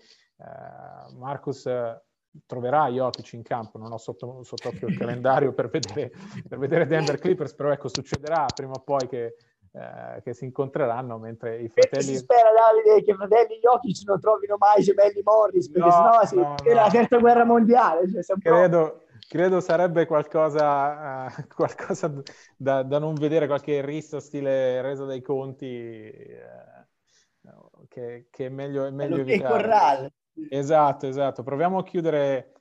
Marcus 1.18 1.70
troverà 2.46 2.88
Jokic 2.90 3.34
in 3.34 3.44
campo, 3.44 3.78
non 3.78 3.92
ho 3.92 3.98
sotto, 3.98 4.44
sotto 4.44 4.70
occhio 4.70 4.88
il 4.88 4.98
calendario 4.98 5.54
per 5.54 5.70
vedere, 5.70 6.12
per 6.48 6.58
vedere 6.58 6.86
Denver 6.86 7.20
Clippers, 7.20 7.54
però 7.54 7.72
ecco, 7.72 7.90
succederà 7.90 8.46
prima 8.54 8.74
o 8.74 8.80
poi 8.80 9.08
che 9.08 9.36
eh, 9.74 10.22
che 10.22 10.34
si 10.34 10.44
incontreranno 10.44 11.18
mentre 11.18 11.62
i 11.62 11.70
fratelli... 11.70 12.04
Si 12.04 12.18
spera 12.18 12.50
Davide 12.52 13.06
che 13.06 13.12
i 13.12 13.16
fratelli 13.16 13.58
Jokic 13.60 14.02
non 14.06 14.20
trovino 14.20 14.58
mai 14.58 14.84
gemelli 14.84 15.22
Morris 15.24 15.70
perché 15.72 15.88
no, 15.88 15.94
sennò 15.94 16.26
si 16.26 16.36
no, 16.36 16.56
no. 16.62 16.74
la 16.74 16.90
terza 16.90 17.18
guerra 17.20 17.46
mondiale. 17.46 18.02
Cioè, 18.22 18.38
credo, 18.38 19.04
credo, 19.32 19.62
sarebbe 19.62 20.06
qualcosa, 20.06 21.26
uh, 21.26 21.48
qualcosa 21.56 22.14
da, 22.58 22.84
da, 22.84 23.00
non 23.00 23.14
vedere, 23.14 23.48
qualche 23.48 23.80
rissa 23.80 24.20
stile 24.20 24.82
resa 24.82 25.06
dei 25.06 25.22
conti 25.22 26.22
uh, 27.42 27.88
che, 27.88 28.28
che, 28.30 28.48
è 28.48 28.50
meglio, 28.50 28.84
è 28.84 28.90
meglio 28.90 29.22
evitare. 29.22 30.12
Esatto, 30.50 31.08
esatto. 31.08 31.44
Proviamo 31.44 31.78
a 31.78 31.84
chiudere 31.84 32.52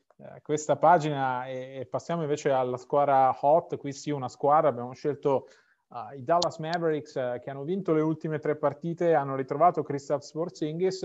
questa 0.43 0.77
pagina 0.77 1.45
e, 1.47 1.79
e, 1.81 1.87
passiamo 1.87 2.23
invece 2.23 2.53
alla 2.53 2.77
squadra 2.77 3.37
hot. 3.41 3.77
Qui 3.77 3.93
sì, 3.93 4.11
una 4.11 4.29
squadra, 4.29 4.69
abbiamo 4.69 4.93
scelto 4.93 5.49
Uh, 5.91 6.17
I 6.17 6.23
Dallas 6.23 6.59
Mavericks 6.59 7.17
uh, 7.17 7.41
che 7.41 7.51
hanno 7.51 7.65
vinto 7.65 7.93
le 7.93 8.01
ultime 8.01 8.39
tre 8.39 8.55
partite 8.55 9.13
hanno 9.13 9.35
ritrovato 9.35 9.83
Kristaps 9.83 10.31
Porzingis. 10.31 11.03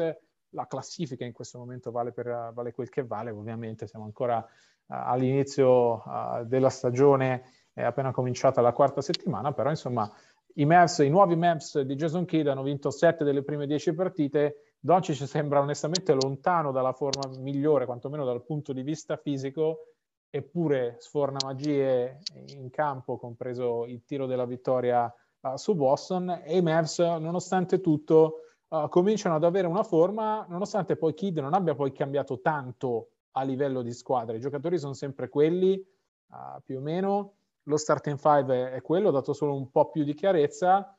La 0.49 0.67
classifica 0.67 1.25
in 1.25 1.33
questo 1.33 1.57
momento 1.57 1.89
vale, 1.89 2.11
per, 2.11 2.27
uh, 2.27 2.53
vale 2.53 2.71
quel 2.71 2.89
che 2.89 3.03
vale, 3.03 3.31
ovviamente 3.31 3.87
siamo 3.87 4.05
ancora 4.05 4.47
all'inizio 4.87 6.03
della 6.45 6.69
stagione, 6.69 7.43
è 7.73 7.83
appena 7.83 8.11
cominciata 8.11 8.61
la 8.61 8.71
quarta 8.71 9.01
settimana, 9.01 9.51
però 9.51 9.69
insomma 9.69 10.09
i 10.55 10.65
Mavs, 10.65 10.99
i 10.99 11.09
nuovi 11.09 11.35
Mavs 11.35 11.81
di 11.81 11.95
Jason 11.95 12.23
Kidd 12.23 12.47
hanno 12.47 12.63
vinto 12.63 12.89
sette 12.89 13.25
delle 13.25 13.43
prime 13.43 13.67
dieci 13.67 13.93
partite. 13.93 14.75
Doncic 14.79 15.27
sembra 15.27 15.59
onestamente 15.59 16.13
lontano 16.13 16.71
dalla 16.71 16.93
forma 16.93 17.27
migliore, 17.39 17.85
quantomeno 17.85 18.23
dal 18.23 18.45
punto 18.45 18.71
di 18.71 18.83
vista 18.83 19.17
fisico, 19.17 19.87
eppure 20.29 20.95
sforna 20.99 21.39
magie 21.43 22.19
in 22.55 22.69
campo, 22.69 23.17
compreso 23.17 23.85
il 23.85 24.03
tiro 24.05 24.27
della 24.27 24.45
vittoria 24.45 25.11
uh, 25.41 25.55
su 25.55 25.75
Boston, 25.75 26.41
e 26.45 26.57
i 26.57 26.61
Mavs, 26.61 26.99
nonostante 26.99 27.81
tutto, 27.81 28.41
uh, 28.67 28.87
cominciano 28.87 29.35
ad 29.35 29.43
avere 29.43 29.65
una 29.65 29.83
forma, 29.83 30.45
nonostante 30.47 30.95
poi 30.95 31.13
Kid 31.13 31.39
non 31.39 31.53
abbia 31.53 31.73
poi 31.73 31.91
cambiato 31.91 32.39
tanto 32.39 33.09
a 33.37 33.43
livello 33.43 33.81
di 33.81 33.93
squadra. 33.93 34.35
I 34.35 34.39
giocatori 34.39 34.77
sono 34.77 34.93
sempre 34.93 35.29
quelli, 35.29 35.81
uh, 36.27 36.61
più 36.63 36.77
o 36.77 36.81
meno. 36.81 37.33
Lo 37.63 37.77
starting 37.77 38.17
five 38.17 38.53
è, 38.53 38.71
è 38.73 38.81
quello, 38.81 39.11
dato 39.11 39.33
solo 39.33 39.55
un 39.55 39.71
po' 39.71 39.89
più 39.89 40.03
di 40.03 40.13
chiarezza, 40.13 40.95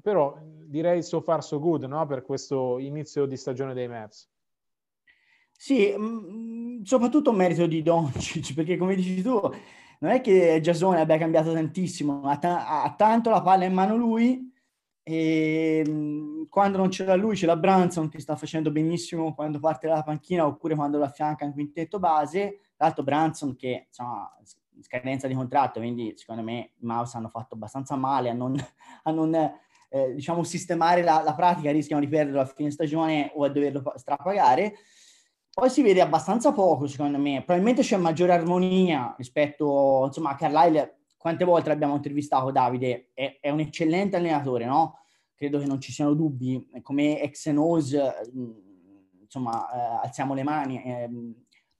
però 0.00 0.38
direi 0.42 1.02
so 1.02 1.20
far 1.20 1.42
so 1.42 1.58
good 1.58 1.84
no? 1.84 2.06
per 2.06 2.22
questo 2.22 2.78
inizio 2.78 3.26
di 3.26 3.36
stagione 3.36 3.74
dei 3.74 3.88
Mavs. 3.88 4.28
Sì, 5.52 5.92
mh, 5.96 6.02
mm, 6.02 6.82
soprattutto 6.82 7.32
merito 7.32 7.66
di 7.66 7.82
Doncic, 7.82 8.54
perché 8.54 8.76
come 8.76 8.94
dici 8.94 9.22
tu, 9.22 9.40
non 10.00 10.12
è 10.12 10.20
che 10.20 10.60
Giasone 10.62 11.00
abbia 11.00 11.18
cambiato 11.18 11.52
tantissimo, 11.52 12.22
ha, 12.28 12.38
ta- 12.38 12.82
ha, 12.82 12.94
tanto 12.94 13.30
la 13.30 13.42
palla 13.42 13.64
in 13.64 13.72
mano 13.72 13.96
lui 13.96 14.47
e 15.10 15.82
mh, 15.86 15.90
mm, 15.90 16.42
quando 16.50 16.76
non 16.76 16.90
ce 16.90 17.06
l'ha 17.06 17.14
lui 17.14 17.34
c'è 17.34 17.46
la 17.46 17.56
Branson 17.56 18.10
che 18.10 18.20
sta 18.20 18.36
facendo 18.36 18.70
benissimo 18.70 19.34
quando 19.34 19.58
parte 19.58 19.88
dalla 19.88 20.02
panchina 20.02 20.46
oppure 20.46 20.74
quando 20.74 20.98
lo 20.98 21.04
affianca 21.04 21.46
in 21.46 21.52
quintetto 21.52 21.98
base. 21.98 22.60
Tra 22.76 22.86
l'altro 22.86 23.04
Branson 23.04 23.56
che 23.56 23.86
insomma 23.88 24.30
scadenza 24.82 25.26
di 25.26 25.34
contratto, 25.34 25.80
quindi 25.80 26.12
secondo 26.14 26.42
me 26.42 26.72
i 26.76 26.84
Mouse 26.84 27.16
hanno 27.16 27.30
fatto 27.30 27.54
abbastanza 27.54 27.96
male 27.96 28.28
a 28.28 28.34
non, 28.34 28.54
a 29.04 29.10
non 29.10 29.34
eh, 29.34 30.14
diciamo 30.14 30.44
sistemare 30.44 31.02
la, 31.02 31.22
la 31.24 31.34
pratica, 31.34 31.72
rischiano 31.72 32.02
di 32.02 32.08
perderlo 32.08 32.42
a 32.42 32.44
fine 32.44 32.70
stagione 32.70 33.32
o 33.34 33.44
a 33.44 33.48
doverlo 33.48 33.94
strapagare. 33.96 34.74
Poi 35.50 35.70
si 35.70 35.82
vede 35.82 36.02
abbastanza 36.02 36.52
poco, 36.52 36.86
secondo 36.86 37.16
me. 37.18 37.42
Probabilmente 37.44 37.80
c'è 37.80 37.96
maggiore 37.96 38.32
armonia 38.32 39.14
rispetto, 39.16 40.02
insomma, 40.04 40.30
a 40.30 40.34
Carlisle. 40.34 40.97
Quante 41.18 41.44
volte 41.44 41.68
l'abbiamo 41.68 41.96
intervistato, 41.96 42.50
Davide? 42.50 43.10
È, 43.12 43.38
è 43.40 43.50
un 43.50 43.60
eccellente 43.60 44.16
allenatore, 44.16 44.64
no? 44.64 45.00
Credo 45.34 45.58
che 45.58 45.66
non 45.66 45.80
ci 45.80 45.92
siano 45.92 46.14
dubbi. 46.14 46.70
Come 46.80 47.20
ex 47.20 47.50
nose, 47.50 48.14
mm, 48.34 48.50
insomma, 49.20 49.70
eh, 49.70 50.06
alziamo 50.06 50.32
le 50.32 50.42
mani. 50.44 50.82
Eh, 50.82 51.10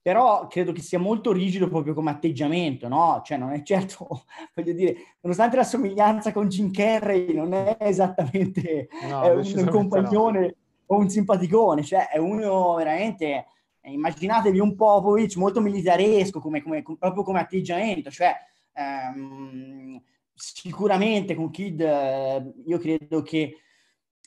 però 0.01 0.47
credo 0.47 0.71
che 0.71 0.81
sia 0.81 0.99
molto 0.99 1.31
rigido 1.31 1.67
proprio 1.67 1.93
come 1.93 2.11
atteggiamento, 2.11 2.87
no? 2.87 3.21
Cioè 3.23 3.37
non 3.37 3.51
è 3.51 3.61
certo, 3.63 4.07
voglio 4.55 4.73
dire, 4.73 4.95
nonostante 5.21 5.57
la 5.57 5.63
somiglianza 5.63 6.31
con 6.31 6.47
Jim 6.47 6.71
Carrey, 6.71 7.33
non 7.33 7.53
è 7.53 7.77
esattamente 7.79 8.87
no, 9.09 9.21
è 9.21 9.31
un, 9.31 9.53
un 9.55 9.67
compagnone 9.67 10.39
no. 10.39 10.53
o 10.87 10.97
un 10.97 11.09
simpaticone, 11.09 11.83
cioè 11.83 12.07
è 12.07 12.17
uno 12.17 12.75
veramente 12.75 13.45
immaginatevi 13.81 14.59
un 14.59 14.75
Popovic 14.75 15.35
molto 15.35 15.61
militaresco, 15.61 16.39
come, 16.39 16.61
come, 16.61 16.81
proprio 16.81 17.23
come 17.23 17.39
atteggiamento, 17.39 18.09
cioè 18.09 18.33
ehm, 18.79 20.01
sicuramente 20.33 21.35
con 21.35 21.51
Kid 21.51 21.81
eh, 21.81 22.53
io 22.65 22.77
credo 22.77 23.21
che 23.21 23.57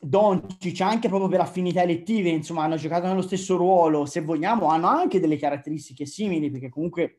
Doncic 0.04 0.80
anche 0.80 1.08
proprio 1.08 1.28
per 1.28 1.40
affinità 1.40 1.82
elettive, 1.82 2.28
insomma, 2.28 2.64
hanno 2.64 2.74
giocato 2.76 3.06
nello 3.06 3.22
stesso 3.22 3.56
ruolo, 3.56 4.04
se 4.04 4.20
vogliamo, 4.20 4.66
hanno 4.66 4.88
anche 4.88 5.20
delle 5.20 5.36
caratteristiche 5.36 6.06
simili, 6.06 6.50
perché 6.50 6.68
comunque 6.70 7.18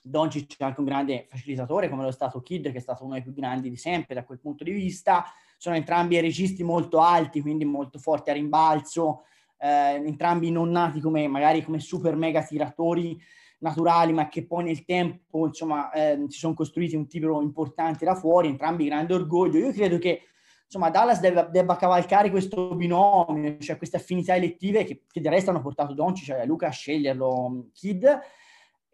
Doncic 0.00 0.56
è 0.58 0.64
anche 0.64 0.78
un 0.78 0.86
grande 0.86 1.26
facilitatore, 1.28 1.88
come 1.88 2.02
lo 2.02 2.10
è 2.10 2.12
stato 2.12 2.40
Kid, 2.40 2.70
che 2.70 2.78
è 2.78 2.80
stato 2.80 3.04
uno 3.04 3.14
dei 3.14 3.22
più 3.22 3.32
grandi 3.32 3.68
di 3.68 3.76
sempre 3.76 4.14
da 4.14 4.24
quel 4.24 4.38
punto 4.38 4.62
di 4.62 4.70
vista. 4.70 5.24
Sono 5.56 5.74
entrambi 5.74 6.20
registi 6.20 6.62
molto 6.62 7.00
alti, 7.00 7.40
quindi 7.40 7.64
molto 7.64 7.98
forti 7.98 8.30
a 8.30 8.34
rimbalzo, 8.34 9.24
eh, 9.58 9.94
entrambi 9.94 10.52
non 10.52 10.70
nati 10.70 11.00
come 11.00 11.26
magari 11.26 11.64
come 11.64 11.80
super 11.80 12.14
mega 12.14 12.44
tiratori 12.44 13.20
naturali, 13.58 14.12
ma 14.12 14.28
che 14.28 14.46
poi 14.46 14.64
nel 14.64 14.84
tempo 14.84 15.46
insomma 15.46 15.90
eh, 15.92 16.24
si 16.28 16.38
sono 16.38 16.54
costruiti 16.54 16.96
un 16.96 17.06
tiro 17.06 17.40
importante 17.40 18.04
da 18.04 18.14
fuori, 18.14 18.48
entrambi 18.48 18.86
grande 18.86 19.14
orgoglio. 19.14 19.58
Io 19.58 19.72
credo 19.72 19.98
che 19.98 20.22
insomma 20.64 20.90
Dallas 20.90 21.20
debba, 21.20 21.44
debba 21.44 21.76
cavalcare 21.76 22.30
questo 22.30 22.74
binomio, 22.74 23.58
cioè 23.58 23.76
queste 23.76 23.96
affinità 23.96 24.34
elettive 24.34 24.84
che, 24.84 25.02
che 25.10 25.20
del 25.20 25.32
resto 25.32 25.50
hanno 25.50 25.62
portato 25.62 25.94
Doncic 25.94 26.26
cioè 26.26 26.46
Luca 26.46 26.68
a 26.68 26.70
sceglierlo 26.70 27.68
Kid. 27.72 28.20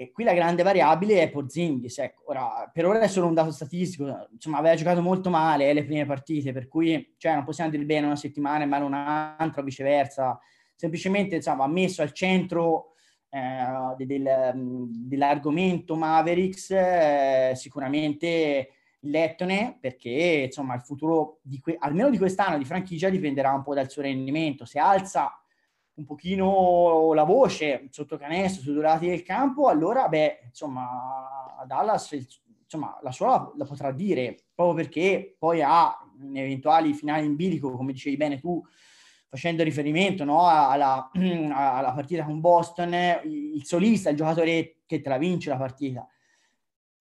E 0.00 0.12
qui 0.12 0.24
la 0.24 0.32
grande 0.32 0.62
variabile 0.62 1.20
è 1.20 1.30
Porzingis. 1.30 1.98
Ecco, 1.98 2.22
ora, 2.28 2.70
per 2.72 2.86
ora 2.86 3.00
è 3.00 3.06
solo 3.06 3.26
un 3.26 3.34
dato 3.34 3.50
statistico, 3.50 4.28
insomma, 4.32 4.56
aveva 4.56 4.74
giocato 4.74 5.02
molto 5.02 5.28
male 5.28 5.68
eh, 5.68 5.74
le 5.74 5.84
prime 5.84 6.06
partite, 6.06 6.54
per 6.54 6.68
cui 6.68 7.16
cioè, 7.18 7.34
non 7.34 7.44
possiamo 7.44 7.68
dire 7.68 7.84
bene 7.84 8.06
una 8.06 8.16
settimana 8.16 8.64
e 8.64 8.66
male 8.66 8.84
un'altra, 8.84 9.60
o 9.60 9.62
viceversa 9.62 10.40
semplicemente 10.74 11.36
insomma, 11.36 11.64
ha 11.64 11.68
messo 11.68 12.00
al 12.00 12.12
centro 12.12 12.94
eh, 13.30 14.04
del, 14.04 14.52
dell'argomento 14.54 15.96
Mavericks 15.96 16.70
eh, 16.70 17.52
sicuramente 17.54 18.72
Lettone 19.04 19.78
perché 19.80 20.42
insomma 20.46 20.74
il 20.74 20.82
futuro 20.82 21.38
di 21.42 21.58
que- 21.58 21.76
almeno 21.78 22.10
di 22.10 22.18
quest'anno 22.18 22.58
di 22.58 22.66
franchigia 22.66 23.08
dipenderà 23.08 23.52
un 23.52 23.62
po' 23.62 23.72
dal 23.72 23.90
suo 23.90 24.02
rendimento. 24.02 24.66
Se 24.66 24.78
alza 24.78 25.40
un 25.94 26.04
pochino 26.04 27.12
la 27.14 27.24
voce 27.24 27.86
sotto 27.90 28.18
canestro 28.18 28.62
sui 28.62 28.74
due 28.74 28.82
lati 28.82 29.08
del 29.08 29.22
campo 29.22 29.68
allora 29.68 30.08
beh 30.08 30.40
insomma 30.46 31.62
Dallas 31.66 32.12
insomma 32.62 32.98
la 33.02 33.10
sua 33.10 33.52
la 33.56 33.64
potrà 33.64 33.90
dire 33.90 34.36
proprio 34.54 34.76
perché 34.76 35.36
poi 35.38 35.62
ha 35.62 35.94
in 36.20 36.36
eventuali 36.36 36.94
finali 36.94 37.26
in 37.26 37.36
bilico 37.36 37.72
come 37.72 37.92
dicevi 37.92 38.16
bene 38.16 38.38
tu 38.38 38.62
facendo 39.30 39.62
riferimento 39.62 40.24
no, 40.24 40.46
alla, 40.46 41.08
alla, 41.14 41.92
partita 41.94 42.24
con 42.24 42.40
Boston, 42.40 42.92
il 43.24 43.64
solista, 43.64 44.10
il 44.10 44.16
giocatore 44.16 44.78
che 44.84 45.00
te 45.00 45.08
la 45.08 45.18
vince 45.18 45.50
la 45.50 45.56
partita. 45.56 46.06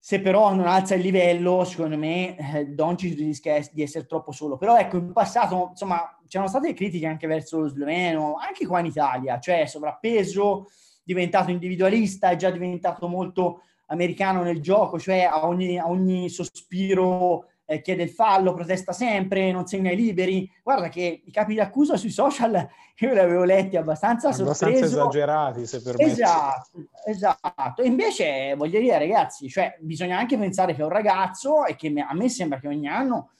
Se 0.02 0.20
però 0.20 0.54
non 0.54 0.66
alza 0.66 0.94
il 0.94 1.02
livello, 1.02 1.64
secondo 1.64 1.98
me 1.98 2.36
eh, 2.36 2.66
Doncic 2.68 3.18
rischia 3.18 3.60
di 3.72 3.82
essere 3.82 4.06
troppo 4.06 4.30
solo. 4.32 4.56
Però 4.56 4.78
ecco, 4.78 4.96
in 4.96 5.12
passato, 5.12 5.68
insomma, 5.70 6.18
c'erano 6.26 6.48
state 6.48 6.72
critiche 6.72 7.06
anche 7.06 7.26
verso 7.26 7.58
lo 7.58 7.68
sloveno, 7.68 8.36
anche 8.36 8.64
qua 8.64 8.78
in 8.78 8.86
Italia, 8.86 9.38
cioè 9.40 9.66
sovrappeso, 9.66 10.68
diventato 11.02 11.50
individualista, 11.50 12.30
è 12.30 12.36
già 12.36 12.50
diventato 12.50 13.08
molto 13.08 13.62
americano 13.86 14.42
nel 14.42 14.62
gioco, 14.62 15.00
cioè 15.00 15.22
a 15.22 15.46
ogni, 15.46 15.78
a 15.78 15.88
ogni 15.88 16.28
sospiro 16.28 17.49
eh, 17.70 17.80
chiede 17.82 18.02
il 18.02 18.10
fallo, 18.10 18.52
protesta 18.52 18.90
sempre, 18.90 19.52
non 19.52 19.64
segna 19.64 19.92
i 19.92 19.96
liberi. 19.96 20.50
Guarda 20.60 20.88
che 20.88 21.22
i 21.24 21.30
capi 21.30 21.52
di 21.52 21.60
accusa 21.60 21.96
sui 21.96 22.10
social 22.10 22.52
io 22.98 23.12
li 23.12 23.18
avevo 23.20 23.44
letti 23.44 23.76
abbastanza, 23.76 24.30
abbastanza 24.30 24.84
esagerati, 24.84 25.64
se 25.66 25.80
permetti. 25.80 26.10
Esatto, 26.10 26.88
esatto. 27.06 27.82
E 27.82 27.86
invece, 27.86 28.54
voglio 28.56 28.80
dire, 28.80 28.98
ragazzi, 28.98 29.48
cioè, 29.48 29.76
bisogna 29.78 30.18
anche 30.18 30.36
pensare 30.36 30.74
che 30.74 30.80
è 30.80 30.84
un 30.84 30.90
ragazzo 30.90 31.64
e 31.64 31.76
che 31.76 31.94
a 31.96 32.12
me 32.12 32.28
sembra 32.28 32.58
che 32.58 32.66
ogni 32.66 32.88
anno 32.88 33.30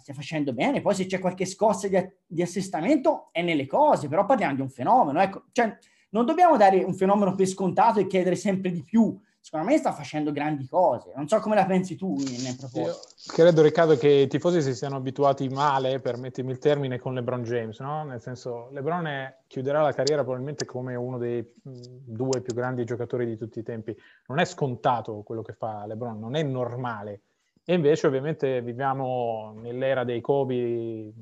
stia 0.00 0.14
facendo 0.14 0.54
bene. 0.54 0.80
Poi 0.80 0.94
se 0.94 1.04
c'è 1.04 1.18
qualche 1.18 1.44
scossa 1.44 1.86
di, 1.86 2.02
di 2.26 2.40
assestamento 2.40 3.28
è 3.32 3.42
nelle 3.42 3.66
cose, 3.66 4.08
però 4.08 4.24
parliamo 4.24 4.54
di 4.54 4.62
un 4.62 4.70
fenomeno. 4.70 5.20
Ecco, 5.20 5.44
cioè, 5.52 5.76
non 6.08 6.24
dobbiamo 6.24 6.56
dare 6.56 6.82
un 6.82 6.94
fenomeno 6.94 7.34
per 7.34 7.46
scontato 7.46 8.00
e 8.00 8.06
chiedere 8.06 8.34
sempre 8.34 8.70
di 8.70 8.82
più. 8.82 9.14
Secondo 9.44 9.66
me 9.66 9.76
sta 9.76 9.92
facendo 9.92 10.32
grandi 10.32 10.66
cose. 10.66 11.12
Non 11.14 11.28
so 11.28 11.38
come 11.38 11.54
la 11.54 11.66
pensi 11.66 11.96
tu 11.96 12.14
nel 12.16 12.56
proposito. 12.58 12.98
credo, 13.26 13.60
Riccardo, 13.60 13.94
che 13.98 14.08
i 14.08 14.26
tifosi 14.26 14.62
si 14.62 14.74
siano 14.74 14.96
abituati 14.96 15.46
male, 15.50 16.00
permettimi 16.00 16.50
il 16.50 16.56
termine, 16.56 16.98
con 16.98 17.12
LeBron 17.12 17.42
James, 17.42 17.78
no? 17.80 18.04
Nel 18.04 18.22
senso, 18.22 18.70
LeBron 18.70 19.06
è, 19.06 19.36
chiuderà 19.46 19.82
la 19.82 19.92
carriera 19.92 20.22
probabilmente 20.22 20.64
come 20.64 20.94
uno 20.94 21.18
dei 21.18 21.42
mh, 21.42 21.70
due 22.06 22.40
più 22.40 22.54
grandi 22.54 22.86
giocatori 22.86 23.26
di 23.26 23.36
tutti 23.36 23.58
i 23.58 23.62
tempi. 23.62 23.94
Non 24.28 24.38
è 24.38 24.46
scontato 24.46 25.20
quello 25.20 25.42
che 25.42 25.52
fa 25.52 25.84
LeBron, 25.84 26.18
non 26.18 26.36
è 26.36 26.42
normale. 26.42 27.20
E 27.66 27.74
invece, 27.74 28.06
ovviamente, 28.06 28.62
viviamo 28.62 29.52
nell'era 29.60 30.04
dei 30.04 30.22
Kobe, 30.22 31.12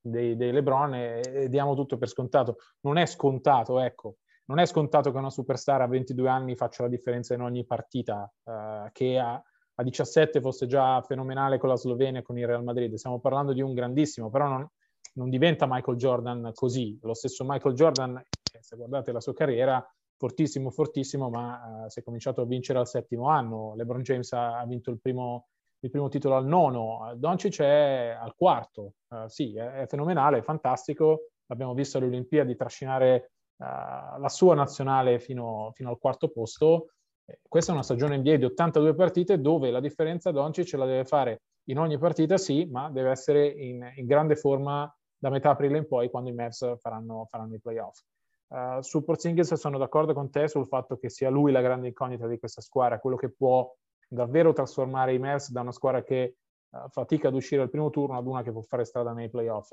dei, 0.00 0.34
dei 0.34 0.50
LeBron 0.50 0.94
e, 0.94 1.20
e 1.32 1.48
diamo 1.48 1.76
tutto 1.76 1.96
per 1.96 2.08
scontato. 2.08 2.56
Non 2.80 2.98
è 2.98 3.06
scontato, 3.06 3.78
ecco 3.78 4.16
non 4.52 4.60
è 4.60 4.66
scontato 4.66 5.10
che 5.10 5.16
una 5.16 5.30
superstar 5.30 5.80
a 5.80 5.86
22 5.86 6.28
anni 6.28 6.56
faccia 6.56 6.82
la 6.82 6.90
differenza 6.90 7.32
in 7.32 7.40
ogni 7.40 7.64
partita, 7.64 8.30
eh, 8.44 8.90
che 8.92 9.18
a, 9.18 9.32
a, 9.32 9.82
17 9.82 10.42
fosse 10.42 10.66
già 10.66 11.00
fenomenale 11.00 11.56
con 11.56 11.70
la 11.70 11.76
Slovenia 11.76 12.20
e 12.20 12.22
con 12.22 12.36
il 12.36 12.46
Real 12.46 12.62
Madrid. 12.62 12.92
Stiamo 12.96 13.18
parlando 13.18 13.54
di 13.54 13.62
un 13.62 13.72
grandissimo, 13.72 14.28
però 14.28 14.48
non, 14.48 14.68
non 15.14 15.30
diventa 15.30 15.64
Michael 15.66 15.96
Jordan 15.96 16.50
così. 16.52 16.98
Lo 17.00 17.14
stesso 17.14 17.46
Michael 17.46 17.74
Jordan, 17.74 18.18
eh, 18.18 18.58
se 18.60 18.76
guardate 18.76 19.10
la 19.10 19.20
sua 19.20 19.32
carriera, 19.32 19.82
fortissimo, 20.18 20.70
fortissimo, 20.70 21.30
ma 21.30 21.84
uh, 21.84 21.88
si 21.88 22.00
è 22.00 22.02
cominciato 22.02 22.42
a 22.42 22.44
vincere 22.44 22.78
al 22.78 22.86
settimo 22.86 23.28
anno. 23.28 23.72
LeBron 23.74 24.02
James 24.02 24.30
ha, 24.34 24.58
ha 24.58 24.66
vinto 24.66 24.90
il 24.90 25.00
primo, 25.00 25.46
il 25.80 25.88
primo, 25.88 26.10
titolo 26.10 26.36
al 26.36 26.44
nono, 26.44 27.10
Doncic 27.16 27.62
è 27.62 28.14
al 28.20 28.34
quarto. 28.36 28.96
Uh, 29.08 29.26
sì, 29.28 29.56
è, 29.56 29.80
è, 29.80 29.86
fenomenale, 29.86 30.38
è 30.38 30.42
fantastico. 30.42 31.28
L'abbiamo 31.46 31.72
visto 31.72 31.96
alle 31.96 32.06
Olimpiadi 32.08 32.54
trascinare 32.54 33.31
uh, 33.56 34.20
la 34.20 34.28
sua 34.28 34.54
nazionale 34.54 35.18
fino, 35.18 35.70
fino 35.74 35.90
al 35.90 35.98
quarto 35.98 36.28
posto. 36.28 36.92
Eh, 37.24 37.40
questa 37.48 37.70
è 37.72 37.74
una 37.74 37.84
stagione 37.84 38.16
NBA 38.18 38.36
di 38.36 38.44
82 38.44 38.94
partite 38.94 39.40
dove 39.40 39.70
la 39.70 39.80
differenza 39.80 40.30
Doncic 40.30 40.72
la 40.74 40.86
deve 40.86 41.04
fare 41.04 41.42
in 41.64 41.78
ogni 41.78 41.98
partita, 41.98 42.38
sì, 42.38 42.64
ma 42.66 42.90
deve 42.90 43.10
essere 43.10 43.46
in, 43.46 43.92
in 43.96 44.06
grande 44.06 44.36
forma 44.36 44.92
da 45.16 45.30
metà 45.30 45.50
aprile 45.50 45.78
in 45.78 45.86
poi 45.86 46.10
quando 46.10 46.30
i 46.30 46.34
Mavs 46.34 46.78
faranno, 46.80 47.26
faranno 47.28 47.54
i 47.54 47.60
playoff. 47.60 48.00
Uh, 48.48 48.80
su 48.80 49.04
Porzingis 49.04 49.54
sono 49.54 49.78
d'accordo 49.78 50.12
con 50.12 50.30
te 50.30 50.48
sul 50.48 50.66
fatto 50.66 50.98
che 50.98 51.08
sia 51.08 51.30
lui 51.30 51.52
la 51.52 51.60
grande 51.62 51.86
incognita 51.86 52.26
di 52.26 52.38
questa 52.38 52.60
squadra, 52.60 52.98
quello 52.98 53.16
che 53.16 53.30
può 53.30 53.72
davvero 54.08 54.52
trasformare 54.52 55.14
i 55.14 55.18
Mavs 55.18 55.52
da 55.52 55.60
una 55.60 55.72
squadra 55.72 56.02
che 56.02 56.36
uh, 56.70 56.88
fatica 56.88 57.28
ad 57.28 57.34
uscire 57.34 57.62
al 57.62 57.70
primo 57.70 57.88
turno 57.90 58.18
ad 58.18 58.26
una 58.26 58.42
che 58.42 58.50
può 58.52 58.60
fare 58.62 58.84
strada 58.84 59.12
nei 59.12 59.30
playoff. 59.30 59.72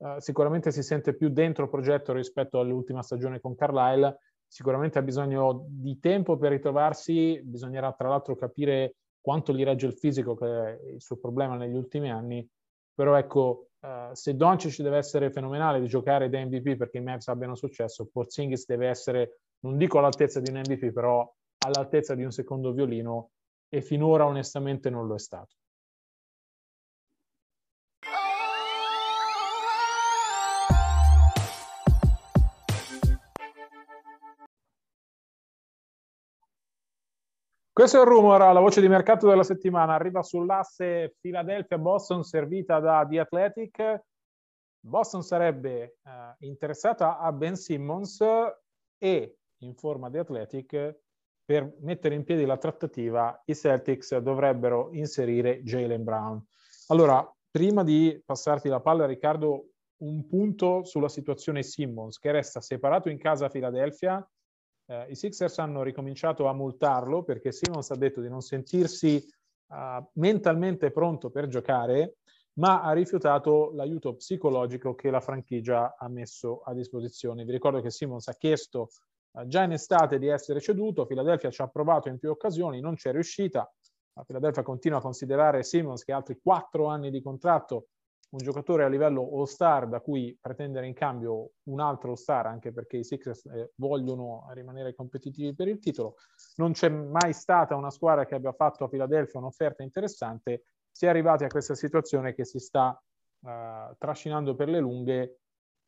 Uh, 0.00 0.18
sicuramente 0.18 0.70
si 0.70 0.82
sente 0.82 1.14
più 1.14 1.28
dentro 1.28 1.64
il 1.64 1.70
progetto 1.70 2.14
rispetto 2.14 2.58
all'ultima 2.58 3.02
stagione 3.02 3.38
con 3.38 3.54
Carlisle, 3.54 4.18
sicuramente 4.46 4.98
ha 4.98 5.02
bisogno 5.02 5.66
di 5.68 5.98
tempo 6.00 6.38
per 6.38 6.52
ritrovarsi, 6.52 7.38
bisognerà 7.44 7.92
tra 7.92 8.08
l'altro 8.08 8.34
capire 8.34 8.94
quanto 9.20 9.52
gli 9.52 9.62
regge 9.62 9.86
il 9.86 9.92
fisico, 9.92 10.34
che 10.34 10.46
è 10.46 10.78
il 10.94 11.02
suo 11.02 11.16
problema 11.16 11.56
negli 11.56 11.74
ultimi 11.74 12.10
anni, 12.10 12.48
però 12.94 13.14
ecco, 13.16 13.68
uh, 13.80 14.12
se 14.12 14.34
Doncic 14.34 14.80
deve 14.80 14.96
essere 14.96 15.30
fenomenale 15.30 15.80
di 15.80 15.86
giocare 15.86 16.30
da 16.30 16.42
MVP 16.44 16.76
perché 16.76 16.98
i 16.98 17.02
Mavs 17.02 17.28
abbiano 17.28 17.54
successo, 17.54 18.08
Porzingis 18.10 18.64
deve 18.66 18.88
essere, 18.88 19.40
non 19.60 19.76
dico 19.76 19.98
all'altezza 19.98 20.40
di 20.40 20.50
un 20.50 20.60
MVP, 20.60 20.92
però 20.92 21.30
all'altezza 21.58 22.14
di 22.14 22.24
un 22.24 22.30
secondo 22.30 22.72
violino 22.72 23.32
e 23.68 23.82
finora 23.82 24.24
onestamente 24.24 24.88
non 24.88 25.06
lo 25.06 25.14
è 25.14 25.18
stato. 25.18 25.56
Questo 37.80 37.96
è 37.96 38.02
il 38.02 38.08
rumor, 38.08 38.40
la 38.40 38.60
voce 38.60 38.82
di 38.82 38.88
mercato 38.88 39.26
della 39.26 39.42
settimana. 39.42 39.94
Arriva 39.94 40.22
sull'asse 40.22 41.16
Philadelphia-Boston 41.18 42.22
servita 42.22 42.78
da 42.78 43.06
The 43.08 43.20
Athletic. 43.20 44.02
Boston 44.80 45.22
sarebbe 45.22 45.80
eh, 45.80 45.94
interessata 46.40 47.16
a 47.18 47.32
Ben 47.32 47.56
Simmons 47.56 48.22
e, 48.98 49.38
in 49.60 49.74
forma 49.76 50.10
di 50.10 50.18
Athletic, 50.18 50.98
per 51.42 51.74
mettere 51.80 52.16
in 52.16 52.24
piedi 52.24 52.44
la 52.44 52.58
trattativa, 52.58 53.40
i 53.46 53.54
Celtics 53.54 54.14
dovrebbero 54.18 54.90
inserire 54.92 55.62
Jalen 55.62 56.04
Brown. 56.04 56.46
Allora, 56.88 57.26
prima 57.50 57.82
di 57.82 58.22
passarti 58.22 58.68
la 58.68 58.80
palla, 58.80 59.06
Riccardo, 59.06 59.68
un 60.02 60.26
punto 60.26 60.84
sulla 60.84 61.08
situazione 61.08 61.62
Simmons, 61.62 62.18
che 62.18 62.30
resta 62.30 62.60
separato 62.60 63.08
in 63.08 63.16
casa 63.16 63.46
a 63.46 63.48
Philadelphia 63.48 64.22
eh, 64.90 65.06
i 65.08 65.14
Sixers 65.14 65.58
hanno 65.58 65.82
ricominciato 65.82 66.48
a 66.48 66.52
multarlo 66.52 67.22
perché 67.22 67.52
Simmons 67.52 67.90
ha 67.90 67.96
detto 67.96 68.20
di 68.20 68.28
non 68.28 68.40
sentirsi 68.40 69.24
uh, 69.68 70.04
mentalmente 70.14 70.90
pronto 70.90 71.30
per 71.30 71.46
giocare, 71.46 72.16
ma 72.54 72.82
ha 72.82 72.92
rifiutato 72.92 73.70
l'aiuto 73.72 74.16
psicologico 74.16 74.96
che 74.96 75.10
la 75.10 75.20
franchigia 75.20 75.94
ha 75.96 76.08
messo 76.08 76.62
a 76.64 76.74
disposizione. 76.74 77.44
Vi 77.44 77.52
ricordo 77.52 77.80
che 77.80 77.90
Simmons 77.90 78.26
ha 78.26 78.34
chiesto 78.34 78.88
uh, 79.30 79.46
già 79.46 79.62
in 79.62 79.72
estate 79.72 80.18
di 80.18 80.26
essere 80.26 80.60
ceduto, 80.60 81.06
Philadelphia 81.06 81.50
ci 81.50 81.62
ha 81.62 81.68
provato 81.68 82.08
in 82.08 82.18
più 82.18 82.30
occasioni, 82.30 82.80
non 82.80 82.96
c'è 82.96 83.12
riuscita. 83.12 83.72
La 84.14 84.24
Philadelphia 84.24 84.64
continua 84.64 84.98
a 84.98 85.02
considerare 85.02 85.62
Simmons 85.62 86.02
che 86.02 86.12
ha 86.12 86.16
altri 86.16 86.40
quattro 86.42 86.86
anni 86.86 87.10
di 87.10 87.22
contratto 87.22 87.86
un 88.30 88.38
giocatore 88.38 88.84
a 88.84 88.88
livello 88.88 89.22
all-star 89.22 89.88
da 89.88 90.00
cui 90.00 90.36
pretendere 90.40 90.86
in 90.86 90.94
cambio 90.94 91.52
un 91.64 91.80
altro 91.80 92.10
all-star, 92.10 92.46
anche 92.46 92.72
perché 92.72 92.98
i 92.98 93.04
Sixers 93.04 93.46
eh, 93.46 93.72
vogliono 93.76 94.46
rimanere 94.52 94.94
competitivi 94.94 95.54
per 95.54 95.68
il 95.68 95.78
titolo. 95.78 96.16
Non 96.56 96.72
c'è 96.72 96.88
mai 96.88 97.32
stata 97.32 97.74
una 97.74 97.90
squadra 97.90 98.26
che 98.26 98.34
abbia 98.34 98.52
fatto 98.52 98.84
a 98.84 98.88
Philadelphia 98.88 99.40
un'offerta 99.40 99.82
interessante. 99.82 100.64
Si 100.90 101.06
è 101.06 101.08
arrivati 101.08 101.44
a 101.44 101.48
questa 101.48 101.74
situazione 101.74 102.32
che 102.32 102.44
si 102.44 102.58
sta 102.58 103.00
uh, 103.40 103.48
trascinando 103.98 104.54
per 104.54 104.68
le 104.68 104.78
lunghe 104.78 105.38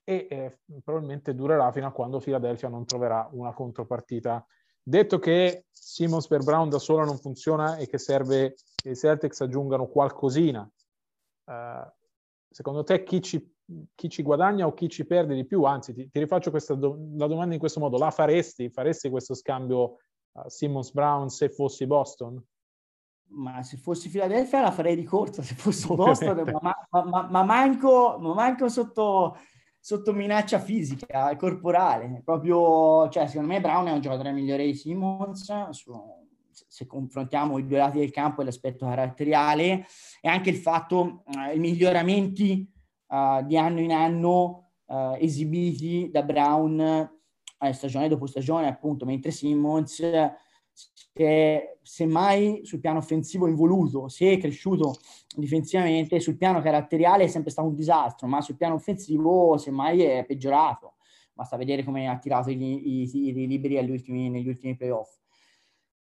e 0.04 0.26
eh, 0.28 0.58
probabilmente 0.82 1.34
durerà 1.34 1.70
fino 1.70 1.86
a 1.86 1.92
quando 1.92 2.18
Philadelphia 2.18 2.68
non 2.68 2.84
troverà 2.84 3.28
una 3.32 3.52
contropartita. 3.52 4.44
Detto 4.82 5.20
che 5.20 5.66
Simmons 5.70 6.26
per 6.26 6.42
Brown 6.42 6.68
da 6.68 6.80
sola 6.80 7.04
non 7.04 7.18
funziona 7.18 7.76
e 7.76 7.86
che 7.86 7.98
serve 7.98 8.56
che 8.74 8.90
i 8.90 8.96
Celtics 8.96 9.40
aggiungano 9.42 9.86
qualcosina 9.86 10.68
Uh, 11.44 11.90
secondo 12.52 12.84
te 12.84 13.02
chi 13.02 13.20
ci, 13.20 13.54
chi 13.94 14.08
ci, 14.08 14.22
guadagna 14.22 14.66
o 14.66 14.74
chi 14.74 14.88
ci 14.88 15.06
perde 15.06 15.34
di 15.34 15.44
più? 15.44 15.64
Anzi, 15.64 15.92
ti, 15.92 16.08
ti 16.08 16.18
rifaccio 16.18 16.50
questa 16.50 16.74
do, 16.74 16.96
la 17.16 17.26
domanda 17.26 17.54
in 17.54 17.60
questo 17.60 17.80
modo. 17.80 17.98
La 17.98 18.10
faresti? 18.10 18.70
Faresti 18.70 19.10
questo 19.10 19.34
scambio 19.34 19.96
uh, 20.32 20.42
Simmons-Brown 20.46 21.28
se 21.28 21.48
fossi 21.48 21.86
Boston? 21.86 22.42
Ma 23.34 23.62
se 23.62 23.78
fossi 23.78 24.10
Philadelphia 24.10 24.60
la 24.60 24.70
farei 24.70 24.94
di 24.94 25.04
corsa, 25.04 25.42
se 25.42 25.54
fossi 25.54 25.86
Boston, 25.94 26.44
ma, 26.60 26.76
ma, 26.90 27.04
ma, 27.04 27.28
ma, 27.30 27.42
manco, 27.42 28.18
ma 28.18 28.34
manco 28.34 28.68
sotto, 28.68 29.38
sotto 29.80 30.12
minaccia 30.12 30.58
fisica, 30.58 31.34
corporale. 31.36 32.20
Proprio, 32.22 33.08
cioè, 33.08 33.26
secondo 33.26 33.52
me 33.52 33.60
Brown 33.60 33.86
è 33.86 33.92
un 33.92 34.00
giocatore 34.02 34.32
migliore 34.32 34.66
di 34.66 34.74
Simmons, 34.74 35.70
su, 35.70 36.21
se 36.52 36.86
confrontiamo 36.86 37.58
i 37.58 37.66
due 37.66 37.78
lati 37.78 37.98
del 37.98 38.10
campo 38.10 38.42
e 38.42 38.44
l'aspetto 38.44 38.86
caratteriale 38.86 39.86
e 40.20 40.28
anche 40.28 40.50
il 40.50 40.56
fatto, 40.56 41.24
eh, 41.26 41.54
i 41.54 41.58
miglioramenti 41.58 42.70
eh, 43.08 43.44
di 43.46 43.56
anno 43.56 43.80
in 43.80 43.92
anno 43.92 44.70
eh, 44.86 45.16
esibiti 45.20 46.10
da 46.10 46.22
Brown 46.22 47.10
eh, 47.58 47.72
stagione 47.72 48.08
dopo 48.08 48.26
stagione, 48.26 48.68
appunto, 48.68 49.04
mentre 49.04 49.30
Simmons 49.30 50.02
se, 50.72 51.78
semmai 51.82 52.60
sul 52.64 52.80
piano 52.80 52.98
offensivo 52.98 53.46
involuto, 53.46 54.08
se 54.08 54.32
è 54.32 54.38
cresciuto 54.38 54.96
difensivamente, 55.36 56.20
sul 56.20 56.36
piano 56.36 56.60
caratteriale 56.60 57.24
è 57.24 57.28
sempre 57.28 57.50
stato 57.50 57.68
un 57.68 57.74
disastro, 57.74 58.26
ma 58.26 58.40
sul 58.40 58.56
piano 58.56 58.74
offensivo 58.74 59.56
semmai 59.58 60.02
è 60.02 60.24
peggiorato. 60.24 60.94
Basta 61.32 61.56
vedere 61.56 61.84
come 61.84 62.08
ha 62.08 62.18
tirato 62.18 62.50
i, 62.50 63.08
tiri 63.10 63.46
liberi 63.46 63.78
ultimi, 63.90 64.28
negli 64.28 64.48
ultimi 64.48 64.76
playoff. 64.76 65.21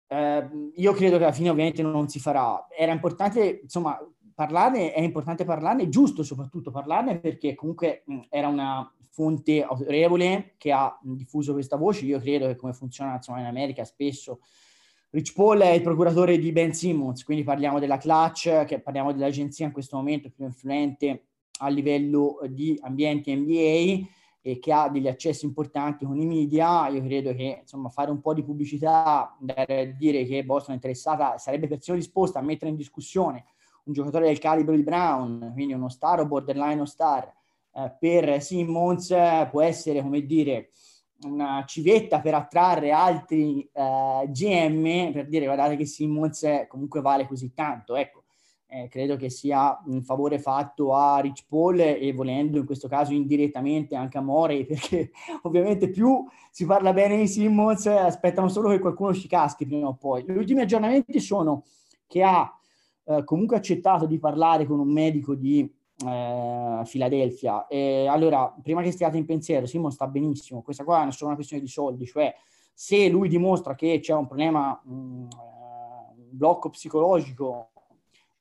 Eh, 0.07 0.49
io 0.75 0.93
credo 0.93 1.19
che 1.19 1.25
alla 1.25 1.33
fine 1.33 1.51
ovviamente 1.51 1.83
non 1.83 2.09
si 2.09 2.21
farà. 2.21 2.67
Era 2.69 2.93
importante, 2.93 3.61
insomma, 3.63 3.99
parlarne, 4.35 4.93
è 4.93 5.01
importante 5.01 5.45
parlarne, 5.45 5.89
giusto 5.89 6.23
soprattutto 6.23 6.71
parlarne 6.71 7.19
perché 7.19 7.55
comunque 7.55 8.03
mh, 8.07 8.21
era 8.29 8.49
una 8.49 8.91
fonte 9.11 9.63
autorevole 9.63 10.55
che 10.59 10.73
ha 10.73 10.99
diffuso 11.03 11.53
questa 11.53 11.77
voce. 11.77 12.05
Io 12.05 12.19
credo 12.19 12.47
che 12.47 12.57
come 12.57 12.73
funziona 12.73 13.15
insomma, 13.15 13.41
in 13.41 13.47
America 13.47 13.85
spesso 13.85 14.41
Rich 15.15 15.33
Paul 15.33 15.61
è 15.61 15.69
il 15.69 15.81
procuratore 15.81 16.39
di 16.39 16.51
Ben 16.51 16.75
Simmons, 16.75 17.23
quindi 17.23 17.45
parliamo 17.45 17.79
della 17.79 17.99
clutch, 17.99 18.65
che 18.65 18.81
parliamo 18.81 19.13
dell'agenzia 19.13 19.65
in 19.65 19.71
questo 19.71 19.97
momento 19.97 20.29
più 20.29 20.45
influente 20.45 21.27
a 21.61 21.69
livello 21.69 22.41
di 22.49 22.77
ambienti 22.83 23.33
NBA 23.33 24.09
e 24.47 24.59
che 24.59 24.75
ha 24.75 24.91
degli 24.91 25.09
accessi 25.09 25.47
importanti 25.47 26.05
con 26.05 26.21
i 26.21 26.27
media, 26.27 26.87
io 26.89 27.03
credo 27.03 27.35
che 27.35 27.61
insomma, 27.63 27.89
fare 27.89 28.11
un 28.11 28.21
po' 28.21 28.35
di 28.35 28.45
pubblicità, 28.45 29.35
dire 29.97 30.27
che 30.27 30.45
Boston 30.45 30.73
è 30.73 30.77
interessata, 30.77 31.39
sarebbe 31.39 31.67
persino 31.67 31.97
disposta 31.97 32.41
a 32.41 32.43
mettere 32.43 32.71
in 32.71 32.77
discussione 32.77 33.47
un 33.85 33.95
giocatore 33.95 34.27
del 34.27 34.39
calibro 34.39 34.77
di 34.77 34.83
Brown, 34.83 35.51
quindi 35.55 35.73
uno 35.73 35.89
star 35.89 36.21
o 36.21 36.27
borderline 36.27 36.85
star, 36.85 37.33
eh, 37.73 37.97
per 37.99 38.43
Simmons 38.43 39.15
può 39.51 39.63
essere, 39.63 40.03
come 40.03 40.27
dire, 40.27 40.73
una 41.23 41.65
civetta 41.67 42.21
per 42.21 42.35
attrarre 42.35 42.91
altri 42.91 43.67
eh, 43.73 44.29
GM 44.29 45.11
per 45.11 45.27
dire 45.27 45.47
guardate 45.47 45.77
che 45.77 45.87
Simmons 45.87 46.67
comunque 46.69 47.01
vale 47.01 47.27
così 47.27 47.55
tanto. 47.55 47.97
Ecco, 47.97 48.24
eh, 48.67 48.89
credo 48.89 49.17
che 49.17 49.31
sia 49.31 49.81
un 49.87 50.03
favore 50.03 50.39
fatto 50.39 50.95
a 50.95 51.19
Rich 51.21 51.45
Paul 51.49 51.79
e 51.81 52.13
volendo 52.13 52.59
in 52.59 52.67
questo 52.67 52.89
caso 52.89 53.13
indirettamente 53.13 53.95
anche 53.95 54.19
a 54.19 54.21
Morey 54.21 54.65
perché 54.67 55.11
ovviamente 55.43 55.91
più 55.91 56.25
si 56.51 56.67
parla 56.67 56.93
bene 56.93 57.17
di 57.17 57.27
Simmons 57.27 57.87
aspettano 57.87 58.49
solo 58.49 58.71
che 58.71 58.79
qualcuno 58.79 59.15
ci 59.15 59.29
caschi 59.29 59.67
prima 59.67 59.89
o 59.89 59.95
poi. 59.95 60.25
Gli 60.27 60.37
ultimi 60.37 60.61
aggiornamenti 60.61 61.21
sono 61.21 61.65
che 62.07 62.23
ha 62.23 62.53
eh, 63.05 63.25
comunque 63.25 63.57
accettato 63.57 64.07
di 64.07 64.19
parlare 64.19 64.65
con 64.67 64.79
un 64.79 64.91
medico 64.91 65.35
di 65.35 65.71
eh, 66.05 66.83
Philadelphia. 66.85 67.67
E 67.67 68.07
allora, 68.07 68.55
prima 68.63 68.83
che 68.83 68.91
stiate 68.91 69.17
in 69.17 69.27
pensiero, 69.27 69.67
Simon 69.67 69.93
sta 69.93 70.07
benissimo. 70.07 70.63
Questa 70.63 70.85
qua 70.85 71.07
è 71.07 71.11
solo 71.13 71.27
una 71.27 71.35
questione 71.35 71.63
di 71.63 71.69
soldi, 71.69 72.07
cioè 72.07 72.35
se 72.73 73.09
lui 73.09 73.29
dimostra 73.29 73.75
che 73.75 74.01
c'è 74.01 74.15
un 74.15 74.27
problema, 74.27 74.81
mh, 74.85 74.93
mm, 74.93 75.23
eh, 75.23 75.27
un 76.17 76.29
blocco 76.31 76.71
psicologico 76.71 77.71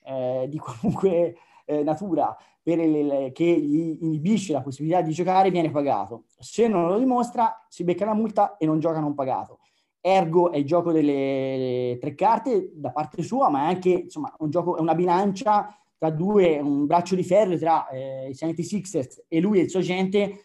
eh, 0.06 0.48
di 0.50 0.58
qualunque 0.58 1.36
eh, 1.66 1.84
natura 1.84 2.36
il, 2.64 3.32
che 3.34 3.44
gli 3.44 3.98
inibisce 4.02 4.54
la 4.54 4.62
possibilità 4.62 5.02
di 5.02 5.12
giocare, 5.12 5.52
viene 5.52 5.72
pagato. 5.72 6.24
Se 6.40 6.68
non 6.68 6.88
lo 6.88 6.98
dimostra, 6.98 7.66
si 7.68 7.84
becca 7.84 8.06
la 8.06 8.14
multa 8.14 8.58
e 8.58 8.66
non 8.66 8.80
gioca 8.80 9.00
non 9.00 9.14
pagato. 9.14 9.60
Ergo 10.00 10.52
è 10.52 10.58
il 10.58 10.66
gioco 10.66 10.92
delle 10.92 11.98
tre 12.00 12.14
carte 12.14 12.72
da 12.74 12.92
parte 12.92 13.24
sua, 13.24 13.50
ma 13.50 13.64
è 13.64 13.68
anche 13.68 13.90
insomma, 13.90 14.34
un 14.40 14.50
gioco, 14.50 14.78
è 14.78 14.82
una 14.82 14.96
bilancia 14.96 15.78
tra 15.98 16.10
due, 16.10 16.60
un 16.60 16.86
braccio 16.86 17.16
di 17.16 17.24
ferro 17.24 17.58
tra 17.58 17.88
eh, 17.88 18.30
i 18.30 18.34
76ers 18.34 19.24
e 19.28 19.40
lui 19.40 19.60
e 19.60 19.64
il 19.64 19.70
suo 19.70 19.80
agente, 19.80 20.44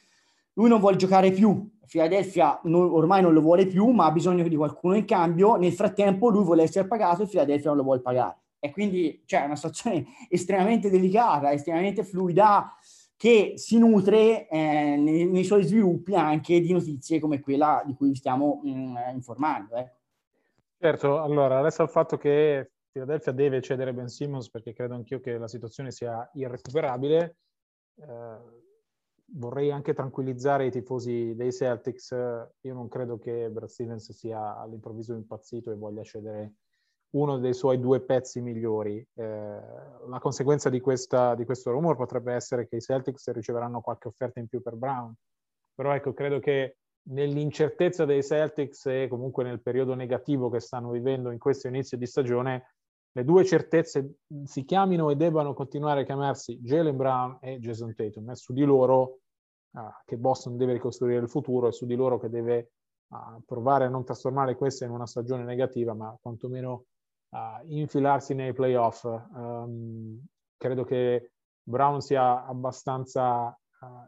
lui 0.55 0.69
non 0.69 0.81
vuole 0.81 0.97
giocare 0.97 1.33
più. 1.33 1.69
Philadelphia 1.89 2.61
non, 2.65 2.91
ormai 2.93 3.23
non 3.23 3.33
lo 3.33 3.41
vuole 3.41 3.67
più, 3.67 3.89
ma 3.89 4.07
ha 4.07 4.13
bisogno 4.13 4.47
di 4.47 4.57
qualcuno 4.57 4.95
in 4.95 5.05
cambio. 5.05 5.57
Nel 5.57 5.73
frattempo 5.73 6.29
lui 6.29 6.45
vuole 6.45 6.63
essere 6.63 6.87
pagato 6.87 7.23
e 7.23 7.27
Philadelphia 7.27 7.69
non 7.71 7.79
lo 7.79 7.85
vuole 7.85 8.01
pagare. 8.01 8.37
E 8.61 8.71
quindi 8.71 9.23
c'è 9.25 9.39
cioè, 9.39 9.47
una 9.47 9.57
situazione 9.57 10.05
estremamente 10.29 10.91
delicata, 10.91 11.53
estremamente 11.53 12.05
fluida, 12.05 12.75
che 13.17 13.55
si 13.57 13.79
nutre 13.79 14.49
eh, 14.49 14.97
nei, 14.97 15.27
nei, 15.27 15.45
suoi 15.45 15.65
sviluppi 15.65 16.15
anche 16.15 16.61
di 16.61 16.73
notizie 16.73 17.19
come 17.19 17.41
quella 17.41 17.83
di 17.85 17.95
cui 17.95 18.15
stiamo 18.15 18.61
mh, 18.63 18.71
mm, 18.71 18.97
informando. 19.15 19.75
Eh. 19.75 19.93
Certo, 20.79 21.21
allora, 21.21 21.61
resta 21.61 21.83
il 21.83 21.89
fatto 21.89 22.17
che 22.17 22.71
Philadelphia 22.93 23.33
deve 23.33 23.61
cedere 23.61 23.93
Ben 23.93 24.09
Simmons 24.09 24.49
perché 24.51 24.73
credo 24.73 24.95
anch'io 24.95 25.19
che 25.19 25.37
la 25.37 25.49
situazione 25.49 25.91
sia 25.91 26.31
irrecuperabile. 26.35 27.37
Eh, 27.97 28.37
vorrei 29.33 29.71
anche 29.73 29.95
tranquillizzare 29.95 30.67
i 30.67 30.71
tifosi 30.71 31.35
dei 31.35 31.53
Celtics. 31.53 32.11
Io 32.13 32.75
non 32.75 32.89
credo 32.89 33.19
che 33.19 33.51
Brad 33.51 33.69
Stevens 33.69 34.13
sia 34.13 34.57
all'improvviso 34.57 35.15
impazzito 35.15 35.73
e 35.73 35.77
voglia 35.77 36.05
cedere 36.05 36.55
uno 37.11 37.39
dei 37.39 37.55
suoi 37.55 37.81
due 37.81 38.01
pezzi 38.01 38.41
migliori. 38.41 39.05
Eh, 39.15 39.25
la 39.25 40.19
conseguenza 40.21 40.69
di, 40.69 40.81
questa, 40.81 41.35
di 41.35 41.45
questo 41.45 41.71
rumor 41.71 41.97
potrebbe 41.97 42.35
essere 42.35 42.69
che 42.69 42.77
i 42.77 42.81
Celtics 42.81 43.31
riceveranno 43.31 43.81
qualche 43.81 44.09
offerta 44.09 44.41
in 44.41 44.49
più 44.49 44.61
per 44.61 44.75
Brown. 44.75 45.15
Però 45.75 45.95
ecco, 45.95 46.13
credo 46.13 46.39
che 46.39 46.77
nell'incertezza 47.11 48.05
dei 48.05 48.23
Celtics 48.23 48.87
e 48.87 49.07
comunque 49.09 49.45
nel 49.45 49.63
periodo 49.63 49.95
negativo 49.95 50.51
che 50.51 50.61
stanno 50.61 50.91
vivendo 50.91 51.31
in 51.31 51.39
questo 51.39 51.69
inizio 51.69 51.97
di 51.97 52.07
stagione, 52.07 52.75
le 53.13 53.25
due 53.25 53.45
certezze 53.45 54.17
si 54.45 54.65
chiamino 54.65 55.11
e 55.11 55.17
debbano 55.17 55.55
continuare 55.55 56.03
a 56.03 56.05
chiamarsi 56.05 56.59
Jalen 56.59 56.97
Brown 56.97 57.39
e 57.41 57.59
Jason 57.59 57.95
Tatum. 57.95 58.31
È 58.31 58.37
su 58.37 58.53
di 58.53 58.65
loro 58.65 59.21
uh, 59.71 59.81
che 60.05 60.19
Boston 60.19 60.57
deve 60.57 60.75
ricostruire 60.75 61.21
il 61.21 61.31
futuro, 61.31 61.69
è 61.69 61.73
su 61.73 61.87
di 61.87 61.97
loro 61.97 62.19
che 62.19 62.29
deve 62.29 62.73
uh, 63.09 63.43
provare 63.47 63.87
a 63.87 63.89
non 63.89 64.05
trasformare 64.05 64.57
questa 64.57 64.85
in 64.85 64.91
una 64.91 65.07
stagione 65.07 65.45
negativa, 65.45 65.95
ma 65.95 66.17
quantomeno 66.21 66.85
uh, 67.31 67.65
infilarsi 67.67 68.35
nei 68.35 68.53
playoff. 68.53 69.05
Um, 69.05 70.25
credo 70.57 70.85
che 70.85 71.33
Brown 71.63 72.01
sia 72.01 72.45
abbastanza 72.45 73.57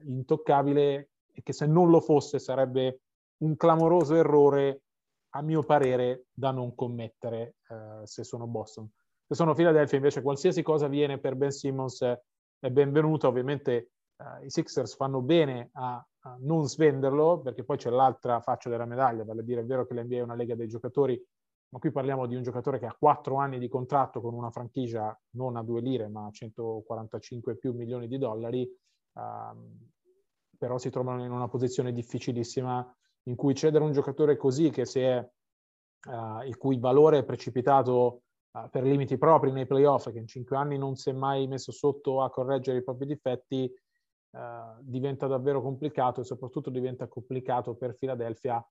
intoccabile 0.02 1.10
e 1.32 1.42
che 1.42 1.52
se 1.52 1.66
non 1.66 1.90
lo 1.90 2.00
fosse 2.00 2.38
sarebbe 2.38 3.02
un 3.38 3.56
clamoroso 3.56 4.14
errore 4.14 4.82
a 5.30 5.42
mio 5.42 5.62
parere 5.62 6.26
da 6.32 6.50
non 6.50 6.74
commettere 6.74 7.56
eh, 7.68 8.06
se 8.06 8.24
sono 8.24 8.46
Boston. 8.46 8.88
Se 9.26 9.34
sono 9.34 9.54
Philadelphia 9.54 9.96
invece 9.96 10.22
qualsiasi 10.22 10.62
cosa 10.62 10.88
viene 10.88 11.18
per 11.18 11.36
Ben 11.36 11.52
Simmons 11.52 12.02
è 12.02 12.70
benvenuta, 12.70 13.28
ovviamente 13.28 13.90
eh, 14.16 14.44
i 14.44 14.50
Sixers 14.50 14.96
fanno 14.96 15.20
bene 15.20 15.70
a, 15.74 16.04
a, 16.20 16.36
non 16.40 16.66
svenderlo 16.66 17.40
perché 17.40 17.64
poi 17.64 17.76
c'è 17.76 17.90
l'altra 17.90 18.40
faccia 18.40 18.68
della 18.68 18.86
medaglia, 18.86 19.24
vale 19.24 19.40
a 19.40 19.44
dire 19.44 19.60
è 19.60 19.64
vero 19.64 19.86
che 19.86 19.94
l'NBA 19.94 20.16
è 20.16 20.22
una 20.22 20.34
lega 20.34 20.56
dei 20.56 20.66
giocatori, 20.66 21.22
ma 21.70 21.78
qui 21.78 21.92
parliamo 21.92 22.26
di 22.26 22.34
un 22.34 22.42
giocatore 22.42 22.78
che 22.78 22.86
ha 22.86 22.96
quattro 22.98 23.36
anni 23.36 23.58
di 23.58 23.68
contratto 23.68 24.20
con 24.20 24.34
una 24.34 24.50
franchigia 24.50 25.18
non 25.30 25.56
a 25.56 25.62
due 25.62 25.80
lire 25.80 26.08
ma 26.08 26.26
a 26.26 26.30
145 26.30 27.56
più 27.56 27.72
milioni 27.72 28.08
di 28.08 28.18
dollari, 28.18 28.68
ehm, 29.14 29.88
però 30.58 30.78
si 30.78 30.90
trovano 30.90 31.24
in 31.24 31.30
una 31.30 31.48
posizione 31.48 31.92
difficilissima 31.92 32.94
in 33.24 33.36
cui 33.36 33.54
cedere 33.54 33.84
un 33.84 33.92
giocatore 33.92 34.36
così 34.36 34.70
che 34.70 34.84
si 34.84 35.00
è, 35.00 35.18
uh, 35.18 36.42
il 36.44 36.56
cui 36.56 36.78
valore 36.78 37.18
è 37.18 37.24
precipitato 37.24 38.22
uh, 38.50 38.68
per 38.70 38.82
limiti 38.82 39.16
propri 39.18 39.52
nei 39.52 39.66
playoff, 39.66 40.10
che 40.10 40.18
in 40.18 40.26
cinque 40.26 40.56
anni 40.56 40.76
non 40.76 40.96
si 40.96 41.10
è 41.10 41.12
mai 41.12 41.46
messo 41.46 41.72
sotto 41.72 42.22
a 42.22 42.30
correggere 42.30 42.78
i 42.78 42.84
propri 42.84 43.06
difetti, 43.06 43.72
uh, 44.30 44.38
diventa 44.80 45.26
davvero 45.26 45.62
complicato 45.62 46.20
e 46.20 46.24
soprattutto 46.24 46.70
diventa 46.70 47.06
complicato 47.08 47.74
per 47.74 47.94
Philadelphia 47.96 48.62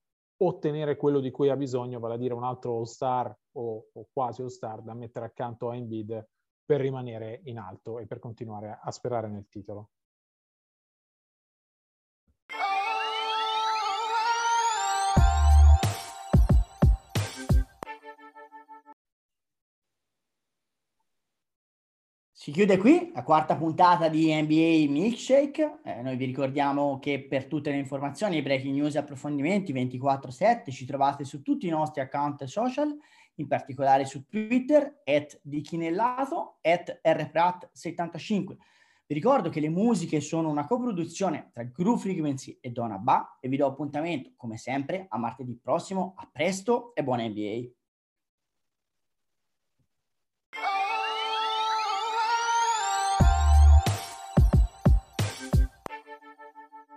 ottenere 0.42 0.96
quello 0.96 1.20
di 1.20 1.30
cui 1.30 1.48
ha 1.50 1.56
bisogno, 1.56 1.98
vale 1.98 2.14
a 2.14 2.18
dire 2.18 2.34
un 2.34 2.44
altro 2.44 2.76
all-star 2.78 3.36
o, 3.52 3.88
o 3.92 4.08
quasi 4.12 4.42
all-star 4.42 4.82
da 4.82 4.94
mettere 4.94 5.26
accanto 5.26 5.70
a 5.70 5.76
Embiid 5.76 6.28
per 6.64 6.80
rimanere 6.80 7.40
in 7.44 7.58
alto 7.58 7.98
e 7.98 8.06
per 8.06 8.18
continuare 8.18 8.78
a 8.80 8.90
sperare 8.90 9.28
nel 9.28 9.48
titolo. 9.48 9.90
Si 22.40 22.52
chiude 22.52 22.78
qui 22.78 23.10
la 23.12 23.22
quarta 23.22 23.54
puntata 23.54 24.08
di 24.08 24.32
NBA 24.32 24.90
Milkshake. 24.90 25.80
Eh, 25.84 26.00
noi 26.00 26.16
vi 26.16 26.24
ricordiamo 26.24 26.98
che 26.98 27.22
per 27.22 27.44
tutte 27.44 27.70
le 27.70 27.76
informazioni, 27.76 28.40
breaking 28.40 28.76
news 28.76 28.94
e 28.94 28.98
approfondimenti 29.00 29.74
24-7 29.74 30.70
ci 30.70 30.86
trovate 30.86 31.24
su 31.24 31.42
tutti 31.42 31.66
i 31.66 31.68
nostri 31.68 32.00
account 32.00 32.44
social, 32.44 32.96
in 33.34 33.46
particolare 33.46 34.06
su 34.06 34.24
Twitter, 34.26 35.02
at 35.04 35.38
dichinellato, 35.42 36.60
at 36.62 37.02
rprat75. 37.04 38.56
Vi 39.06 39.14
ricordo 39.14 39.50
che 39.50 39.60
le 39.60 39.68
musiche 39.68 40.22
sono 40.22 40.48
una 40.48 40.64
coproduzione 40.64 41.50
tra 41.52 41.64
Groove 41.64 42.00
Frequency 42.00 42.56
e 42.58 42.70
Donna 42.70 42.96
Ba 42.96 43.36
e 43.38 43.50
vi 43.50 43.58
do 43.58 43.66
appuntamento, 43.66 44.32
come 44.36 44.56
sempre, 44.56 45.04
a 45.10 45.18
martedì 45.18 45.58
prossimo. 45.62 46.14
A 46.16 46.26
presto 46.32 46.94
e 46.94 47.04
buona 47.04 47.28
NBA! 47.28 47.79